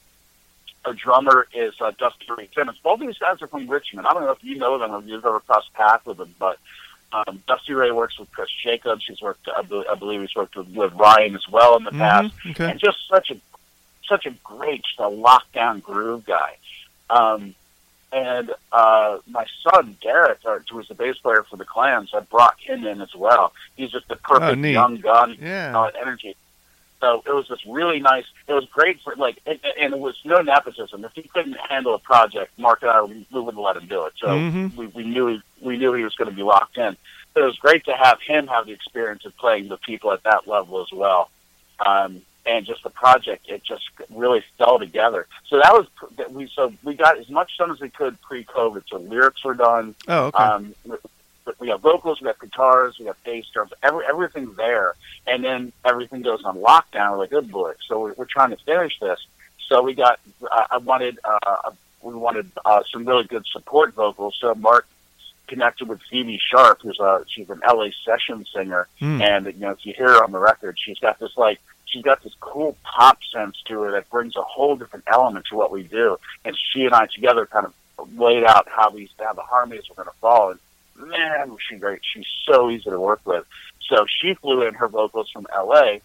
our 0.84 0.94
drummer 0.94 1.46
is 1.52 1.74
uh, 1.80 1.92
Dusty 1.98 2.26
Ray 2.36 2.48
Simmons. 2.54 2.78
Both 2.82 3.00
of 3.00 3.06
these 3.06 3.18
guys 3.18 3.42
are 3.42 3.48
from 3.48 3.68
Richmond. 3.68 4.06
I 4.06 4.12
don't 4.14 4.24
know 4.24 4.30
if 4.30 4.42
you 4.42 4.56
know 4.56 4.78
them 4.78 4.92
or 4.92 5.02
you've 5.02 5.24
ever 5.24 5.40
crossed 5.40 5.72
paths 5.74 6.06
with 6.06 6.18
them, 6.18 6.34
but 6.38 6.58
Um, 7.12 7.42
Dusty 7.48 7.74
Ray 7.74 7.90
works 7.90 8.16
with 8.20 8.30
Chris 8.30 8.52
Jacobs. 8.62 9.04
He's 9.04 9.20
worked, 9.20 9.48
I 9.48 9.62
believe, 9.62 9.88
I 9.90 9.96
believe 9.96 10.20
he's 10.20 10.36
worked 10.36 10.54
with, 10.54 10.68
with 10.68 10.92
Ryan 10.94 11.34
as 11.34 11.46
well 11.48 11.76
in 11.76 11.82
the 11.82 11.90
past, 11.90 12.32
okay. 12.50 12.70
and 12.70 12.78
just 12.78 12.98
such 13.08 13.32
a 13.32 13.36
such 14.08 14.26
a 14.26 14.30
great, 14.44 14.82
just 14.84 15.00
a 15.00 15.10
lockdown 15.10 15.82
groove 15.82 16.24
guy. 16.24 16.52
Um, 17.18 17.56
and 18.12 18.50
uh, 18.72 19.18
my 19.28 19.46
son 19.62 19.96
Garrett, 20.00 20.40
or, 20.44 20.62
who 20.70 20.76
was 20.78 20.88
the 20.88 20.94
bass 20.94 21.16
player 21.18 21.44
for 21.48 21.56
the 21.56 21.64
Clams, 21.64 22.10
I 22.14 22.20
brought 22.20 22.58
him 22.60 22.84
in 22.86 23.00
as 23.00 23.14
well. 23.14 23.52
He's 23.76 23.90
just 23.90 24.08
the 24.08 24.16
perfect 24.16 24.58
neat. 24.58 24.72
young 24.72 24.96
gun, 24.96 25.36
Yeah. 25.40 25.78
uh, 25.78 25.90
energy. 26.00 26.36
So 27.00 27.22
it 27.26 27.32
was 27.32 27.48
just 27.48 27.64
really 27.66 27.98
nice. 28.00 28.24
It 28.46 28.52
was 28.52 28.66
great 28.66 29.00
for 29.00 29.16
like, 29.16 29.38
and, 29.46 29.58
and 29.78 29.94
it 29.94 29.98
was 30.00 30.16
no 30.24 30.42
nepotism. 30.42 31.02
If 31.04 31.12
he 31.14 31.22
couldn't 31.22 31.56
handle 31.56 31.94
a 31.94 31.98
project, 31.98 32.50
Mark 32.58 32.82
and 32.82 32.90
I 32.90 33.02
we 33.02 33.24
wouldn't 33.30 33.56
let 33.62 33.76
him 33.76 33.86
do 33.86 34.04
it. 34.04 34.12
So 34.18 34.26
Mhm. 34.28 34.76
we, 34.76 34.86
we 34.88 35.04
knew 35.04 35.26
he, 35.28 35.42
we 35.62 35.78
knew 35.78 35.94
he 35.94 36.04
was 36.04 36.14
going 36.14 36.28
to 36.28 36.36
be 36.36 36.42
locked 36.42 36.76
in. 36.76 36.96
But 37.32 37.42
it 37.44 37.46
was 37.46 37.56
great 37.56 37.84
to 37.84 37.94
have 37.94 38.20
him 38.20 38.48
have 38.48 38.66
the 38.66 38.72
experience 38.72 39.24
of 39.24 39.34
playing 39.38 39.68
the 39.68 39.78
people 39.78 40.12
at 40.12 40.24
that 40.24 40.46
level 40.46 40.82
as 40.82 40.92
well. 40.92 41.30
Um, 41.86 42.20
and 42.46 42.66
just 42.66 42.82
the 42.82 42.90
project, 42.90 43.48
it 43.48 43.62
just 43.62 43.84
really 44.10 44.42
fell 44.58 44.78
together. 44.78 45.26
So 45.48 45.58
that 45.58 45.72
was 45.72 45.86
that 46.16 46.32
we 46.32 46.48
so 46.48 46.72
we 46.82 46.94
got 46.94 47.18
as 47.18 47.28
much 47.28 47.56
done 47.58 47.70
as 47.70 47.80
we 47.80 47.90
could 47.90 48.20
pre-COVID. 48.22 48.84
So 48.88 48.98
lyrics 48.98 49.44
were 49.44 49.54
done. 49.54 49.94
Oh, 50.08 50.26
okay. 50.26 50.42
Um, 50.42 50.74
we- 50.84 50.96
got 51.66 51.80
vocals, 51.80 52.20
we 52.20 52.26
got 52.26 52.38
guitars, 52.38 52.98
we 52.98 53.04
got 53.06 53.22
bass 53.24 53.46
drums, 53.52 53.72
every, 53.82 54.04
everything's 54.06 54.56
there. 54.56 54.94
And 55.26 55.42
then 55.42 55.72
everything 55.84 56.22
goes 56.22 56.44
on 56.44 56.56
lockdown. 56.58 57.12
We're 57.12 57.18
like, 57.18 57.30
good 57.30 57.50
boy. 57.50 57.74
So 57.86 58.00
we're, 58.00 58.12
we're 58.14 58.24
trying 58.24 58.50
to 58.50 58.56
finish 58.56 58.98
this. 59.00 59.26
So 59.68 59.82
we 59.82 59.94
got, 59.94 60.20
I 60.50 60.66
I 60.72 60.76
wanted, 60.78 61.18
uh, 61.24 61.70
we 62.02 62.14
wanted 62.14 62.50
uh, 62.64 62.82
some 62.90 63.04
really 63.04 63.24
good 63.24 63.46
support 63.46 63.94
vocals. 63.94 64.36
So 64.40 64.54
Mark 64.54 64.86
connected 65.46 65.88
with 65.88 66.00
Phoebe 66.10 66.40
Sharp, 66.40 66.80
who's 66.82 66.98
a, 67.00 67.24
she's 67.28 67.50
an 67.50 67.60
LA 67.66 67.88
session 68.04 68.46
singer. 68.54 68.86
Hmm. 68.98 69.20
And, 69.20 69.46
you 69.46 69.52
know, 69.54 69.70
if 69.70 69.84
you 69.84 69.92
hear 69.92 70.08
her 70.08 70.24
on 70.24 70.32
the 70.32 70.38
record, 70.38 70.78
she's 70.78 70.98
got 70.98 71.18
this 71.18 71.36
like, 71.36 71.60
she's 71.90 72.02
got 72.02 72.22
this 72.22 72.34
cool 72.40 72.76
pop 72.82 73.18
sense 73.32 73.56
to 73.66 73.80
her 73.82 73.92
that 73.92 74.08
brings 74.10 74.36
a 74.36 74.42
whole 74.42 74.76
different 74.76 75.04
element 75.06 75.46
to 75.50 75.56
what 75.56 75.70
we 75.70 75.82
do. 75.82 76.16
And 76.44 76.56
she 76.72 76.84
and 76.84 76.94
I 76.94 77.06
together 77.06 77.46
kind 77.46 77.66
of 77.66 78.18
laid 78.18 78.44
out 78.44 78.68
how 78.68 78.90
these, 78.90 79.10
how 79.18 79.32
the 79.32 79.42
harmonies 79.42 79.88
were 79.88 79.96
going 79.96 80.08
to 80.08 80.20
fall. 80.20 80.50
And 80.50 81.08
man, 81.08 81.50
was 81.50 81.58
she 81.68 81.76
great. 81.76 82.00
She's 82.02 82.26
so 82.46 82.70
easy 82.70 82.90
to 82.90 83.00
work 83.00 83.20
with. 83.24 83.44
So 83.88 84.06
she 84.08 84.34
flew 84.34 84.66
in 84.66 84.74
her 84.74 84.88
vocals 84.88 85.30
from 85.30 85.46
LA. 85.54 85.98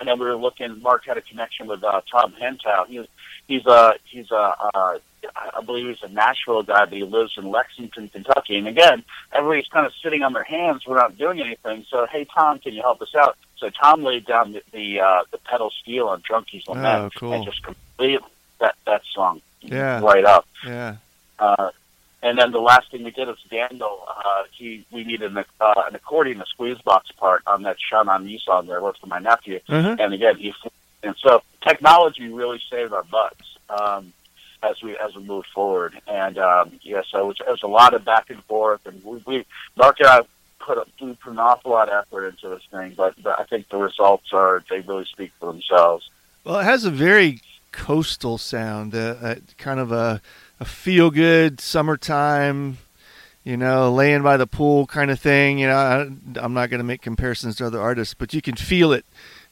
And 0.00 0.06
then 0.06 0.18
we 0.18 0.26
were 0.26 0.36
looking, 0.36 0.80
Mark 0.80 1.04
had 1.06 1.18
a 1.18 1.22
connection 1.22 1.66
with 1.66 1.82
uh, 1.82 2.00
Tom 2.10 2.32
Hentow. 2.40 2.86
He, 2.86 3.06
he's 3.48 3.66
a, 3.66 3.94
he's 4.04 4.30
a, 4.30 4.54
uh, 4.74 4.98
I 5.34 5.60
believe 5.66 5.88
he's 5.88 6.08
a 6.08 6.12
Nashville 6.12 6.62
guy, 6.62 6.84
but 6.84 6.94
he 6.94 7.02
lives 7.02 7.34
in 7.36 7.50
Lexington, 7.50 8.08
Kentucky. 8.08 8.56
And 8.56 8.68
again, 8.68 9.02
everybody's 9.32 9.66
kind 9.68 9.86
of 9.86 9.92
sitting 10.00 10.22
on 10.22 10.32
their 10.32 10.44
hands. 10.44 10.86
We're 10.86 10.96
not 10.96 11.18
doing 11.18 11.40
anything. 11.40 11.84
So, 11.90 12.06
hey, 12.06 12.26
Tom, 12.32 12.60
can 12.60 12.74
you 12.74 12.82
help 12.82 13.02
us 13.02 13.14
out? 13.16 13.36
So 13.58 13.70
Tom 13.70 14.02
laid 14.04 14.24
down 14.26 14.52
the, 14.52 14.62
the, 14.72 15.00
uh, 15.00 15.22
the 15.30 15.38
pedal 15.38 15.70
steel 15.70 16.08
on 16.08 16.22
Junkie's 16.28 16.66
Lament 16.68 17.12
Oh, 17.14 17.18
cool. 17.18 17.32
and 17.32 17.44
just 17.44 17.62
completed 17.62 18.22
that, 18.60 18.76
that 18.86 19.02
song 19.14 19.40
Yeah. 19.62 20.00
right 20.00 20.24
up. 20.24 20.46
yeah. 20.64 20.96
Uh, 21.38 21.70
and 22.22 22.36
then 22.38 22.50
the 22.50 22.60
last 22.60 22.90
thing 22.90 23.04
we 23.04 23.12
did 23.12 23.28
was 23.28 23.38
Daniel. 23.48 24.04
Uh, 24.08 24.42
he 24.52 24.84
we 24.90 25.04
needed 25.04 25.36
an, 25.36 25.44
uh, 25.60 25.82
an 25.88 25.94
accordion, 25.94 26.40
a 26.40 26.46
squeeze 26.46 26.78
box 26.78 27.12
part 27.12 27.42
on 27.46 27.62
that 27.62 27.76
Shine 27.80 28.08
on 28.08 28.26
Me 28.26 28.40
song 28.44 28.66
there. 28.66 28.82
Worked 28.82 29.00
for 29.00 29.06
my 29.06 29.20
nephew, 29.20 29.60
Uh-huh. 29.68 29.94
and 30.00 30.12
again 30.12 30.36
he 30.36 30.52
and 31.04 31.14
so 31.22 31.42
technology 31.62 32.26
really 32.28 32.60
saved 32.68 32.92
our 32.92 33.04
butts 33.04 33.56
um, 33.70 34.12
as 34.64 34.82
we 34.82 34.96
as 34.98 35.14
we 35.14 35.22
moved 35.22 35.46
forward. 35.54 35.96
And 36.08 36.38
um, 36.38 36.72
yeah, 36.82 37.02
so 37.08 37.20
it 37.20 37.26
was, 37.26 37.36
it 37.46 37.50
was 37.50 37.62
a 37.62 37.68
lot 37.68 37.94
of 37.94 38.04
back 38.04 38.30
and 38.30 38.42
forth, 38.46 38.84
and 38.84 39.00
we, 39.04 39.22
we 39.24 39.46
Mark 39.76 40.00
and 40.00 40.08
I 40.08 40.20
put 40.58 40.78
a, 40.78 40.84
put 41.14 41.32
an 41.32 41.38
awful 41.38 41.72
lot 41.72 41.88
of 41.88 42.04
effort 42.06 42.28
into 42.28 42.48
this 42.48 42.62
thing, 42.70 42.94
but, 42.96 43.14
but 43.22 43.38
I 43.38 43.44
think 43.44 43.68
the 43.68 43.78
results 43.78 44.32
are 44.32 44.62
they 44.68 44.80
really 44.80 45.04
speak 45.04 45.32
for 45.38 45.52
themselves. 45.52 46.10
Well, 46.44 46.60
it 46.60 46.64
has 46.64 46.84
a 46.84 46.90
very 46.90 47.40
coastal 47.72 48.38
sound, 48.38 48.94
uh, 48.94 49.16
uh, 49.20 49.34
kind 49.58 49.80
of 49.80 49.92
a, 49.92 50.20
a 50.60 50.64
feel 50.64 51.10
good 51.10 51.60
summertime, 51.60 52.78
you 53.44 53.56
know, 53.56 53.92
laying 53.92 54.22
by 54.22 54.36
the 54.36 54.46
pool 54.46 54.86
kind 54.86 55.10
of 55.10 55.20
thing. 55.20 55.58
You 55.58 55.68
know, 55.68 55.76
I, 55.76 56.00
I'm 56.44 56.54
not 56.54 56.70
going 56.70 56.78
to 56.78 56.84
make 56.84 57.02
comparisons 57.02 57.56
to 57.56 57.66
other 57.66 57.80
artists, 57.80 58.14
but 58.14 58.32
you 58.34 58.42
can 58.42 58.56
feel 58.56 58.92
it, 58.92 59.04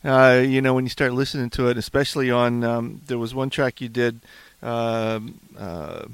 uh, 0.04 0.42
you 0.44 0.60
know, 0.60 0.74
when 0.74 0.84
you 0.84 0.90
start 0.90 1.12
listening 1.12 1.50
to 1.50 1.68
it, 1.68 1.76
especially 1.76 2.30
on, 2.30 2.64
um, 2.64 3.00
there 3.06 3.18
was 3.18 3.34
one 3.34 3.50
track 3.50 3.80
you 3.80 3.88
did, 3.88 4.20
um 4.62 5.40
uh, 5.58 6.06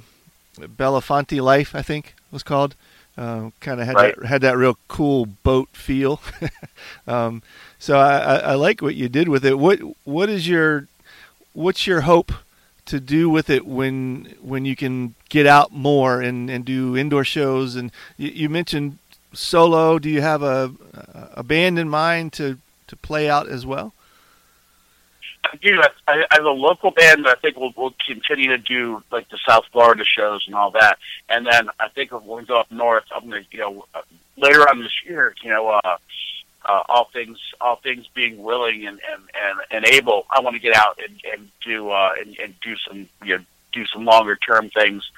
Belafonte 0.59 1.40
Life, 1.40 1.74
I 1.74 1.81
think 1.83 2.09
it 2.09 2.33
was 2.33 2.42
called. 2.42 2.74
Uh, 3.16 3.51
kind 3.61 3.79
of 3.81 3.87
had 3.87 3.96
Right. 3.96 4.16
that 4.16 4.27
had 4.27 4.40
that 4.40 4.57
real 4.57 4.79
cool 4.88 5.27
boat 5.27 5.68
feel. 5.72 6.20
um, 7.07 7.42
so 7.79 7.98
I, 7.98 8.16
I, 8.18 8.37
I 8.37 8.55
like 8.55 8.81
what 8.81 8.94
you 8.94 9.09
did 9.09 9.29
with 9.29 9.44
it. 9.44 9.59
What 9.59 9.81
what 10.05 10.31
is 10.31 10.48
your 10.48 10.88
what's 11.53 11.87
your 11.87 12.03
hope 12.03 12.33
to 12.87 12.98
do 12.98 13.29
with 13.29 13.51
it 13.51 13.66
when 13.66 14.35
when 14.40 14.64
you 14.64 14.75
can 14.75 15.14
get 15.29 15.46
out 15.46 15.72
more 15.72 16.20
and, 16.22 16.48
and 16.51 16.64
do 16.64 16.96
indoor 16.96 17.25
shows? 17.25 17.77
And 17.77 17.92
you, 18.16 18.31
you 18.31 18.48
mentioned 18.48 18.96
solo. 19.35 19.98
Do 19.98 20.09
you 20.09 20.22
have 20.22 20.42
a 20.42 20.72
a 21.35 21.42
band 21.42 21.79
in 21.79 21.88
mind 21.90 22.33
to 22.35 22.57
to 22.87 22.96
play 22.96 23.29
out 23.29 23.46
as 23.48 23.66
well? 23.66 23.92
I 25.52 25.56
do. 25.56 25.80
I, 25.80 25.88
I 26.08 26.24
I 26.30 26.34
have 26.36 26.44
a 26.44 26.50
local 26.50 26.90
band 26.90 27.24
that 27.26 27.36
I 27.38 27.40
think 27.40 27.56
will 27.56 27.72
will 27.76 27.94
continue 28.06 28.48
to 28.48 28.58
do 28.58 29.02
like 29.10 29.28
the 29.28 29.38
South 29.46 29.64
Florida 29.70 30.04
shows 30.04 30.44
and 30.46 30.54
all 30.54 30.70
that. 30.72 30.98
And 31.28 31.46
then 31.46 31.68
I 31.78 31.88
think 31.88 32.12
when 32.12 32.38
we 32.38 32.44
go 32.44 32.56
up 32.56 32.70
north, 32.70 33.04
I'm 33.14 33.28
gonna 33.28 33.42
you 33.50 33.58
know 33.58 33.84
uh, 33.94 34.02
later 34.36 34.68
on 34.68 34.80
this 34.80 34.92
year, 35.04 35.34
you 35.42 35.50
know, 35.50 35.68
uh, 35.68 35.96
uh, 36.64 36.82
all 36.88 37.10
things 37.12 37.38
all 37.60 37.76
things 37.76 38.06
being 38.14 38.42
willing 38.42 38.86
and 38.86 39.00
and 39.12 39.22
and, 39.34 39.58
and 39.70 39.86
able, 39.86 40.26
I 40.30 40.40
want 40.40 40.54
to 40.54 40.60
get 40.60 40.74
out 40.74 40.98
and 41.06 41.20
and 41.32 41.48
do 41.64 41.90
uh, 41.90 42.12
and, 42.18 42.38
and 42.38 42.54
do 42.60 42.74
some 42.88 43.08
you 43.24 43.38
know 43.38 43.44
do 43.72 43.86
some 43.86 44.04
longer 44.04 44.36
term 44.36 44.70
things. 44.70 45.10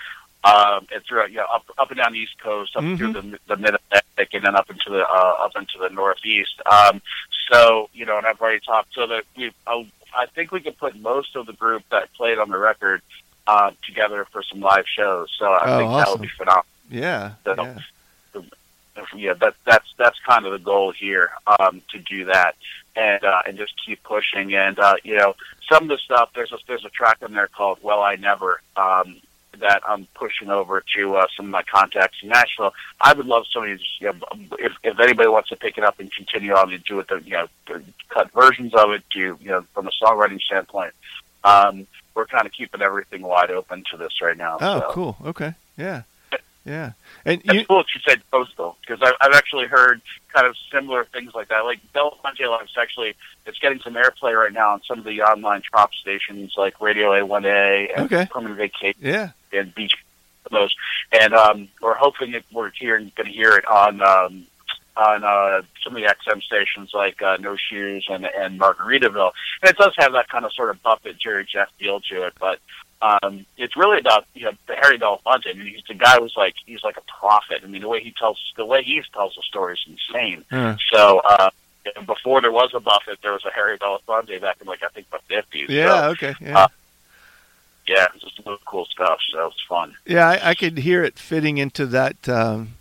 Um, 0.44 0.86
and 0.94 1.02
throughout, 1.08 1.30
you 1.30 1.38
know, 1.38 1.46
up 1.50 1.64
up 1.78 1.90
and 1.90 1.96
down 1.96 2.12
the 2.12 2.18
East 2.18 2.38
Coast, 2.38 2.76
up 2.76 2.82
through 2.98 3.14
the, 3.14 3.38
the 3.46 3.56
Mid 3.56 3.76
Atlantic, 3.76 4.34
and 4.34 4.44
then 4.44 4.54
up 4.54 4.68
into 4.68 4.90
the 4.90 5.00
uh, 5.00 5.36
up 5.40 5.52
into 5.56 5.78
the 5.80 5.88
Northeast. 5.88 6.60
Um, 6.66 7.00
so 7.50 7.88
you 7.94 8.04
know, 8.04 8.18
and 8.18 8.26
I've 8.26 8.40
already 8.40 8.60
talked. 8.60 8.92
So 8.92 9.06
that 9.06 9.24
we, 9.36 9.52
I, 9.66 9.86
I 10.16 10.26
think 10.26 10.52
we 10.52 10.60
could 10.60 10.78
put 10.78 10.96
most 11.00 11.36
of 11.36 11.46
the 11.46 11.52
group 11.52 11.82
that 11.90 12.12
played 12.14 12.38
on 12.38 12.50
the 12.50 12.58
record 12.58 13.02
uh, 13.46 13.72
together 13.86 14.26
for 14.32 14.42
some 14.42 14.60
live 14.60 14.86
shows. 14.86 15.28
So 15.38 15.46
I 15.46 15.62
Oh, 15.66 15.78
think 15.78 15.90
that 15.92 16.08
would 16.10 16.20
be 16.22 16.28
phenomenal. 16.28 16.64
Yeah, 16.90 17.32
So- 17.44 17.54
yeah. 17.56 17.78
Yeah, 19.16 19.32
that 19.34 19.54
that's 19.64 19.92
that's 19.98 20.18
kind 20.20 20.46
of 20.46 20.52
the 20.52 20.58
goal 20.60 20.92
here 20.92 21.30
um, 21.58 21.82
to 21.90 21.98
do 21.98 22.26
that 22.26 22.54
and 22.94 23.24
uh, 23.24 23.42
and 23.44 23.58
just 23.58 23.74
keep 23.84 24.00
pushing. 24.04 24.54
And 24.54 24.78
uh, 24.78 24.94
you 25.02 25.16
know, 25.16 25.34
some 25.68 25.82
of 25.84 25.88
the 25.88 25.98
stuff 25.98 26.30
there's 26.34 26.52
a 26.52 26.58
there's 26.68 26.84
a 26.84 26.90
track 26.90 27.18
in 27.22 27.32
there 27.32 27.48
called 27.48 27.78
"Well 27.82 28.00
I 28.02 28.14
Never." 28.14 28.60
Um, 28.76 29.16
that 29.60 29.82
I'm 29.86 30.06
pushing 30.14 30.50
over 30.50 30.82
to 30.96 31.16
uh, 31.16 31.26
some 31.36 31.46
of 31.46 31.52
my 31.52 31.62
contacts 31.62 32.18
in 32.22 32.28
Nashville. 32.28 32.72
I 33.00 33.12
would 33.12 33.26
love 33.26 33.44
somebody 33.52 33.72
to 33.72 33.78
just, 33.78 34.00
you 34.00 34.08
know, 34.08 34.18
if, 34.58 34.72
if 34.82 34.98
anybody 35.00 35.28
wants 35.28 35.48
to 35.50 35.56
pick 35.56 35.78
it 35.78 35.84
up 35.84 36.00
and 36.00 36.12
continue 36.12 36.52
on 36.54 36.72
and 36.72 36.84
do 36.84 36.98
it, 37.00 37.08
the, 37.08 37.20
you 37.24 37.32
know, 37.32 37.48
cut 38.08 38.30
versions 38.32 38.74
of 38.74 38.90
it, 38.90 39.02
to, 39.10 39.18
you 39.18 39.50
know, 39.50 39.64
from 39.74 39.88
a 39.88 39.90
songwriting 40.02 40.40
standpoint. 40.40 40.92
Um, 41.42 41.86
we're 42.14 42.26
kind 42.26 42.46
of 42.46 42.52
keeping 42.52 42.80
everything 42.80 43.22
wide 43.22 43.50
open 43.50 43.84
to 43.90 43.96
this 43.96 44.22
right 44.22 44.36
now. 44.36 44.58
Oh, 44.60 44.80
so. 44.80 44.88
cool. 44.90 45.16
Okay. 45.24 45.54
Yeah. 45.76 46.02
Yeah. 46.64 46.92
And 47.24 47.42
That's 47.44 47.58
you, 47.58 47.66
cool 47.66 47.78
that 47.78 47.86
you 47.94 48.00
said 48.06 48.22
coastal 48.30 48.76
because 48.80 49.02
I've, 49.02 49.14
I've 49.20 49.34
actually 49.34 49.66
heard 49.66 50.00
kind 50.32 50.46
of 50.46 50.56
similar 50.72 51.04
things 51.04 51.32
like 51.34 51.48
that. 51.48 51.64
Like 51.64 51.80
Belafonte 51.94 52.48
Life's 52.48 52.74
actually 52.80 53.14
it's 53.46 53.58
getting 53.58 53.80
some 53.80 53.94
airplay 53.94 54.34
right 54.34 54.52
now 54.52 54.70
on 54.70 54.82
some 54.88 54.98
of 54.98 55.04
the 55.04 55.22
online 55.22 55.62
trop 55.62 55.92
stations 55.94 56.54
like 56.56 56.80
Radio 56.80 57.10
A1A 57.10 57.96
and 57.96 58.06
Okay. 58.06 58.26
Permanent 58.30 58.56
Vacation 58.56 59.00
yeah. 59.00 59.30
And 59.56 59.74
Beach 59.74 59.94
those, 60.50 60.74
and 61.10 61.32
um, 61.34 61.68
we're 61.80 61.94
hoping 61.94 62.32
that 62.32 62.44
we're 62.52 62.70
hearing 62.70 63.10
going 63.16 63.26
to 63.28 63.32
hear 63.32 63.52
it 63.56 63.66
on 63.66 64.02
um, 64.02 64.46
on 64.96 65.24
uh, 65.24 65.62
some 65.82 65.96
of 65.96 66.02
the 66.02 66.08
XM 66.08 66.42
stations 66.42 66.90
like 66.94 67.20
uh, 67.22 67.36
No 67.40 67.56
Shoes 67.56 68.06
and 68.10 68.26
and 68.26 68.60
Margaritaville. 68.60 69.32
And 69.62 69.70
it 69.70 69.76
does 69.76 69.92
have 69.98 70.12
that 70.12 70.28
kind 70.28 70.44
of 70.44 70.52
sort 70.52 70.70
of 70.70 70.82
Buffett 70.82 71.18
Jerry 71.18 71.46
Jeff 71.50 71.68
feel 71.78 72.00
to 72.00 72.26
it, 72.26 72.34
but 72.38 72.58
um, 73.02 73.44
it's 73.56 73.76
really 73.76 73.98
about 73.98 74.26
you 74.34 74.44
know 74.44 74.52
the 74.66 74.74
Harry 74.76 74.98
Belafonte. 74.98 75.48
I 75.48 75.54
mean, 75.54 75.66
he's 75.66 75.82
the 75.88 75.94
guy 75.94 76.18
who's 76.18 76.34
like 76.36 76.54
he's 76.66 76.82
like 76.84 76.96
a 76.96 77.02
prophet. 77.20 77.60
I 77.62 77.66
mean, 77.66 77.82
the 77.82 77.88
way 77.88 78.02
he 78.02 78.12
tells 78.12 78.38
the 78.56 78.66
way 78.66 78.82
he 78.82 79.02
tells 79.12 79.34
the 79.34 79.42
story 79.42 79.74
is 79.74 79.80
insane. 79.86 80.44
Uh, 80.50 80.76
So 80.92 81.20
uh, 81.20 81.50
before 82.06 82.40
there 82.40 82.52
was 82.52 82.70
a 82.74 82.80
Buffett, 82.80 83.18
there 83.22 83.32
was 83.32 83.44
a 83.44 83.50
Harry 83.50 83.78
Belafonte 83.78 84.40
back 84.40 84.58
in 84.60 84.66
like 84.66 84.82
I 84.82 84.88
think 84.88 85.08
the 85.10 85.18
fifties. 85.28 85.68
yeah. 85.70 86.08
Okay. 86.08 86.34
Yeah. 86.40 86.58
uh, 86.64 86.68
yeah, 87.86 88.06
it's 88.14 88.24
just 88.24 88.40
really 88.46 88.58
cool 88.66 88.84
stuff. 88.86 89.18
So 89.30 89.38
that 89.38 89.44
was 89.44 89.62
fun. 89.68 89.94
Yeah, 90.06 90.28
I, 90.28 90.50
I 90.50 90.54
could 90.54 90.78
hear 90.78 91.02
it 91.04 91.18
fitting 91.18 91.58
into 91.58 91.86
that 91.86 92.28
um, 92.28 92.74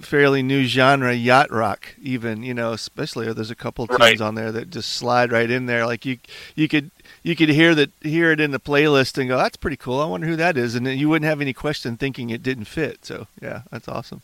fairly 0.00 0.42
new 0.42 0.64
genre, 0.64 1.12
yacht 1.12 1.50
rock. 1.50 1.94
Even 2.00 2.42
you 2.42 2.54
know, 2.54 2.72
especially 2.72 3.32
there's 3.32 3.50
a 3.50 3.54
couple 3.54 3.86
tunes 3.86 4.00
Right. 4.00 4.20
on 4.20 4.34
there 4.34 4.52
that 4.52 4.70
just 4.70 4.92
slide 4.92 5.32
right 5.32 5.50
in 5.50 5.66
there. 5.66 5.86
Like 5.86 6.04
you, 6.06 6.18
you 6.54 6.68
could 6.68 6.90
you 7.22 7.34
could 7.36 7.48
hear 7.48 7.74
that 7.74 7.90
hear 8.00 8.30
it 8.32 8.40
in 8.40 8.50
the 8.50 8.60
playlist 8.60 9.18
and 9.18 9.28
go, 9.28 9.36
"That's 9.36 9.56
pretty 9.56 9.76
cool. 9.76 10.00
I 10.00 10.06
wonder 10.06 10.26
who 10.26 10.36
that 10.36 10.56
is," 10.56 10.74
and 10.74 10.86
then 10.86 10.98
you 10.98 11.08
wouldn't 11.08 11.28
have 11.28 11.40
any 11.40 11.52
question 11.52 11.96
thinking 11.96 12.30
it 12.30 12.42
didn't 12.42 12.66
fit. 12.66 13.04
So 13.04 13.26
yeah, 13.40 13.62
that's 13.70 13.88
awesome. 13.88 14.22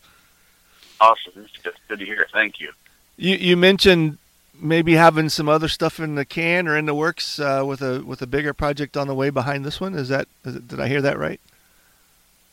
awesome. 1.00 1.32
It's 1.36 1.56
good, 1.62 1.74
good 1.88 1.98
to 2.00 2.04
hear. 2.04 2.26
Thank 2.32 2.60
you. 2.60 2.72
You 3.16 3.36
you 3.36 3.56
mentioned 3.56 4.18
maybe 4.60 4.94
having 4.94 5.28
some 5.28 5.48
other 5.48 5.68
stuff 5.68 5.98
in 6.00 6.14
the 6.14 6.24
can 6.24 6.68
or 6.68 6.76
in 6.76 6.86
the 6.86 6.94
works 6.94 7.38
uh, 7.38 7.62
with 7.66 7.82
a 7.82 8.02
with 8.04 8.22
a 8.22 8.26
bigger 8.26 8.52
project 8.52 8.96
on 8.96 9.06
the 9.06 9.14
way 9.14 9.30
behind 9.30 9.64
this 9.64 9.80
one. 9.80 9.94
Is 9.94 10.08
that 10.08 10.28
is 10.44 10.56
it, 10.56 10.68
did 10.68 10.80
I 10.80 10.88
hear 10.88 11.02
that 11.02 11.18
right? 11.18 11.40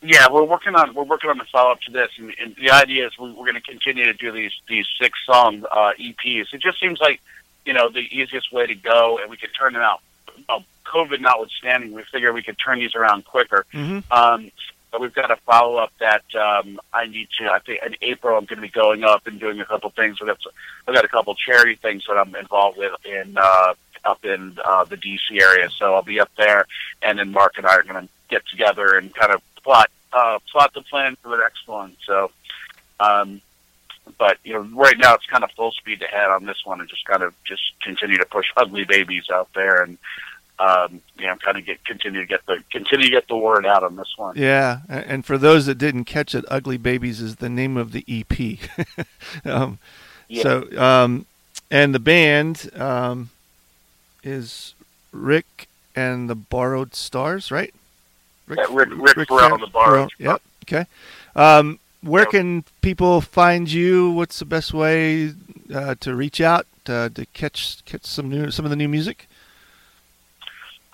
Yeah, 0.02 0.28
we're 0.32 0.44
working 0.44 0.76
on 0.76 0.94
we're 0.94 1.04
working 1.04 1.30
on 1.30 1.38
the 1.38 1.46
follow 1.46 1.72
up 1.72 1.82
to 1.82 1.92
this, 1.92 2.10
and, 2.18 2.34
and 2.40 2.56
the 2.56 2.72
idea 2.72 3.08
is 3.08 3.18
we, 3.18 3.30
we're 3.32 3.46
going 3.46 3.56
to 3.56 3.62
continue 3.62 4.06
to 4.06 4.14
do 4.14 4.32
these 4.32 4.54
these 4.70 4.86
six 5.00 5.18
song 5.26 5.66
uh, 5.72 5.94
EPs. 6.00 6.54
It 6.54 6.62
just 6.62 6.80
seems 6.80 7.00
like 7.00 7.22
you 7.66 7.74
know 7.74 7.90
the 7.90 8.08
easiest 8.12 8.52
way 8.52 8.68
to 8.68 8.76
go, 8.76 9.18
and 9.20 9.30
we 9.30 9.38
could 9.38 9.50
turn 9.58 9.74
them 9.74 9.82
out. 9.82 10.02
Well, 10.48 10.64
COVID 10.86 11.20
notwithstanding, 11.20 11.94
we 11.94 12.04
figure 12.04 12.32
we 12.32 12.44
could 12.44 12.58
turn 12.64 12.80
these 12.80 12.96
around 12.96 13.26
quicker. 13.26 13.66
Mm-hmm. 13.74 14.12
Um, 14.12 14.52
but 14.98 15.04
we've 15.04 15.14
got 15.14 15.30
a 15.30 15.36
follow 15.36 15.76
up 15.76 15.92
that 16.00 16.24
um, 16.34 16.80
I 16.92 17.06
need 17.06 17.28
to. 17.38 17.52
I 17.52 17.60
think 17.60 17.84
in 17.86 17.96
April 18.02 18.36
I'm 18.36 18.46
going 18.46 18.58
to 18.58 18.64
be 18.64 18.70
going 18.70 19.04
up 19.04 19.28
and 19.28 19.40
doing 19.40 19.60
a 19.60 19.66
couple 19.66 19.92
things. 19.92 20.18
Got 20.18 20.40
I've 20.88 20.96
got 20.96 21.06
a 21.06 21.08
couple 21.08 21.36
charity 21.36 21.76
things 21.76 22.04
that 22.08 22.18
I'm 22.18 22.36
involved 22.36 22.80
with 22.80 22.94
in 23.06 23.38
uh, 23.38 23.76
up 24.04 24.26
in 24.26 24.58
uh, 24.66 24.86
the 24.86 24.98
DC 24.98 25.40
area. 25.40 25.70
So 25.70 25.94
I'll 25.94 26.02
be 26.02 26.20
up 26.20 26.32
there, 26.36 26.66
and 27.04 27.20
then 27.20 27.32
Mark 27.32 27.58
and 27.58 27.68
I 27.68 27.76
are 27.76 27.84
going 27.84 28.08
to 28.08 28.10
get 28.28 28.42
together 28.48 28.98
and 28.98 29.14
kind 29.14 29.32
of 29.32 29.42
plot 29.64 29.92
uh, 30.14 30.40
plot 30.52 30.74
the 30.74 30.82
plan 30.82 31.16
for 31.22 31.30
the 31.30 31.38
next 31.38 31.68
one. 31.68 31.96
So, 32.04 32.32
um, 33.00 33.40
but 34.18 34.40
you 34.44 34.54
know, 34.54 34.68
right 34.74 34.98
now 34.98 35.14
it's 35.14 35.28
kind 35.28 35.44
of 35.44 35.52
full 35.52 35.74
speed 35.74 36.02
ahead 36.02 36.32
on 36.32 36.46
this 36.46 36.66
one, 36.66 36.80
and 36.80 36.90
just 36.90 37.06
kind 37.06 37.22
of 37.22 37.36
just 37.44 37.62
continue 37.84 38.18
to 38.18 38.26
push 38.26 38.48
ugly 38.58 38.84
babies 38.84 39.30
out 39.32 39.50
there, 39.54 39.84
and 39.84 40.00
um, 40.60 41.02
you 41.18 41.28
know, 41.28 41.36
kind 41.36 41.58
of 41.58 41.66
get 41.66 41.84
continue 41.86 42.22
to 42.22 42.26
get 42.26 42.46
the 42.46 42.64
continue 42.72 43.06
to 43.06 43.12
get 43.12 43.28
the 43.28 43.38
word 43.38 43.66
out 43.66 43.84
on 43.84 43.96
this 43.96 44.14
one. 44.18 44.36
Yeah, 44.38 44.80
and 44.90 45.26
for 45.26 45.38
those 45.38 45.66
that 45.68 45.78
didn't 45.78 46.06
catch 46.06 46.34
it, 46.34 46.46
"Ugly 46.50 46.78
Babies" 46.78 47.22
is 47.22 47.38
the 47.38 47.50
name 47.50 47.78
of 47.78 47.92
the 47.92 48.04
EP. 48.08 48.60
um, 49.46 49.80
Yeah. 50.28 50.44
So, 50.44 50.80
um, 50.82 51.26
and 51.70 51.94
the 51.94 52.00
band 52.00 52.70
um, 52.76 53.30
is 54.24 54.74
Rick 55.12 55.68
and 55.96 56.30
the 56.30 56.36
Borrowed 56.36 56.96
Stars, 56.96 57.52
right? 57.52 57.74
Yeah, 58.50 58.66
Rick- 58.70 58.90
Rick 59.18 59.28
Farrell 59.28 59.56
and 59.56 59.64
the 59.64 59.68
Borrowed 59.68 60.10
Yep. 60.18 60.42
Okay. 60.64 60.86
Um, 61.36 61.80
where 62.02 62.26
can 62.26 62.64
people 62.82 63.22
find 63.22 63.70
you? 63.70 64.12
What's 64.12 64.40
the 64.40 64.46
best 64.46 64.74
way 64.74 65.34
uh, 65.74 65.96
to 66.00 66.16
reach 66.16 66.40
out 66.40 66.66
uh, 66.88 67.10
to 67.10 67.26
catch 67.34 67.84
catch 67.86 68.06
some 68.06 68.30
new 68.30 68.52
some 68.52 68.66
of 68.66 68.70
the 68.70 68.76
new 68.76 68.88
music? 68.88 69.28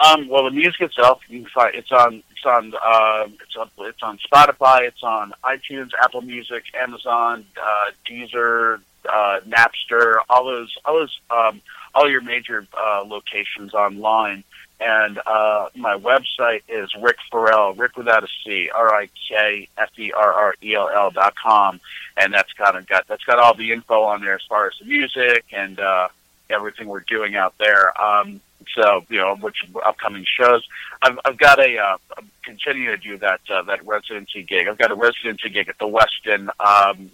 Um, 0.03 0.27
well, 0.27 0.43
the 0.43 0.51
music 0.51 0.81
itself, 0.81 1.21
you 1.29 1.41
can 1.41 1.49
find 1.49 1.75
it's 1.75 1.91
on 1.91 2.23
it's 2.31 2.45
on 2.45 2.73
uh, 2.83 3.27
it's 3.41 3.55
on 3.55 3.69
it's 3.79 4.03
on 4.03 4.17
Spotify, 4.17 4.81
it's 4.87 5.03
on 5.03 5.33
iTunes, 5.43 5.91
Apple 6.01 6.21
Music, 6.21 6.63
Amazon, 6.73 7.45
uh, 7.61 7.91
Deezer, 8.05 8.81
uh, 9.07 9.39
Napster, 9.47 10.17
all 10.29 10.45
those 10.45 10.75
all 10.83 10.95
those 10.95 11.19
um, 11.29 11.61
all 11.95 12.09
your 12.09 12.21
major 12.21 12.67
uh, 12.77 13.03
locations 13.05 13.73
online. 13.73 14.43
And 14.81 15.19
uh, 15.25 15.69
my 15.75 15.97
website 15.97 16.63
is 16.67 16.93
Rick 16.99 17.17
Farrell, 17.31 17.73
Rick 17.73 17.95
without 17.95 18.25
a 18.25 18.27
C, 18.43 18.69
R 18.73 18.93
I 18.93 19.09
K 19.29 19.69
F 19.77 19.97
E 19.97 20.11
R 20.11 20.33
R 20.33 20.55
E 20.61 20.75
L 20.75 20.89
L 20.89 21.11
dot 21.11 21.35
com, 21.41 21.79
and 22.17 22.33
that's 22.33 22.51
kind 22.53 22.75
of 22.75 22.85
got 22.87 23.07
that's 23.07 23.23
got 23.23 23.39
all 23.39 23.53
the 23.53 23.71
info 23.71 24.01
on 24.03 24.19
there 24.21 24.35
as 24.35 24.43
far 24.49 24.67
as 24.67 24.73
the 24.79 24.85
music 24.85 25.45
and 25.53 25.79
uh, 25.79 26.09
everything 26.49 26.87
we're 26.87 27.01
doing 27.01 27.35
out 27.35 27.55
there. 27.57 27.99
Um, 28.01 28.41
so 28.75 29.03
you 29.09 29.17
know, 29.19 29.35
which 29.35 29.57
upcoming 29.85 30.25
shows. 30.25 30.65
I've, 31.01 31.19
I've 31.25 31.37
got 31.37 31.59
a 31.59 31.77
uh, 31.77 31.97
I'm 32.17 32.29
continuing 32.43 32.97
to 32.97 33.01
do 33.01 33.17
that 33.17 33.41
uh, 33.49 33.61
that 33.63 33.85
residency 33.85 34.43
gig. 34.43 34.67
I've 34.67 34.77
got 34.77 34.91
a 34.91 34.95
residency 34.95 35.49
gig 35.49 35.67
at 35.67 35.77
the 35.79 35.85
Westin, 35.87 36.47
um, 36.59 37.11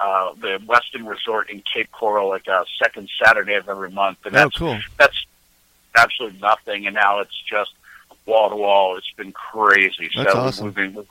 uh, 0.00 0.32
the 0.40 0.58
Westin 0.66 1.06
Resort 1.08 1.48
in 1.50 1.62
Cape 1.72 1.92
Coral, 1.92 2.28
like 2.28 2.48
uh, 2.48 2.64
second 2.82 3.08
Saturday 3.22 3.54
of 3.54 3.68
every 3.68 3.90
month, 3.90 4.18
and 4.24 4.34
Oh, 4.34 4.38
that's 4.40 4.56
cool. 4.56 4.78
that's 4.98 5.24
absolutely 5.96 6.40
nothing. 6.40 6.86
And 6.86 6.94
now 6.94 7.20
it's 7.20 7.40
just 7.48 7.70
wall 8.26 8.50
to 8.50 8.56
wall. 8.56 8.96
It's 8.96 9.10
been 9.16 9.32
crazy. 9.32 10.10
That's 10.16 10.32
so 10.32 10.38
awesome. 10.40 10.66
we've 10.66 10.74
been 10.74 11.06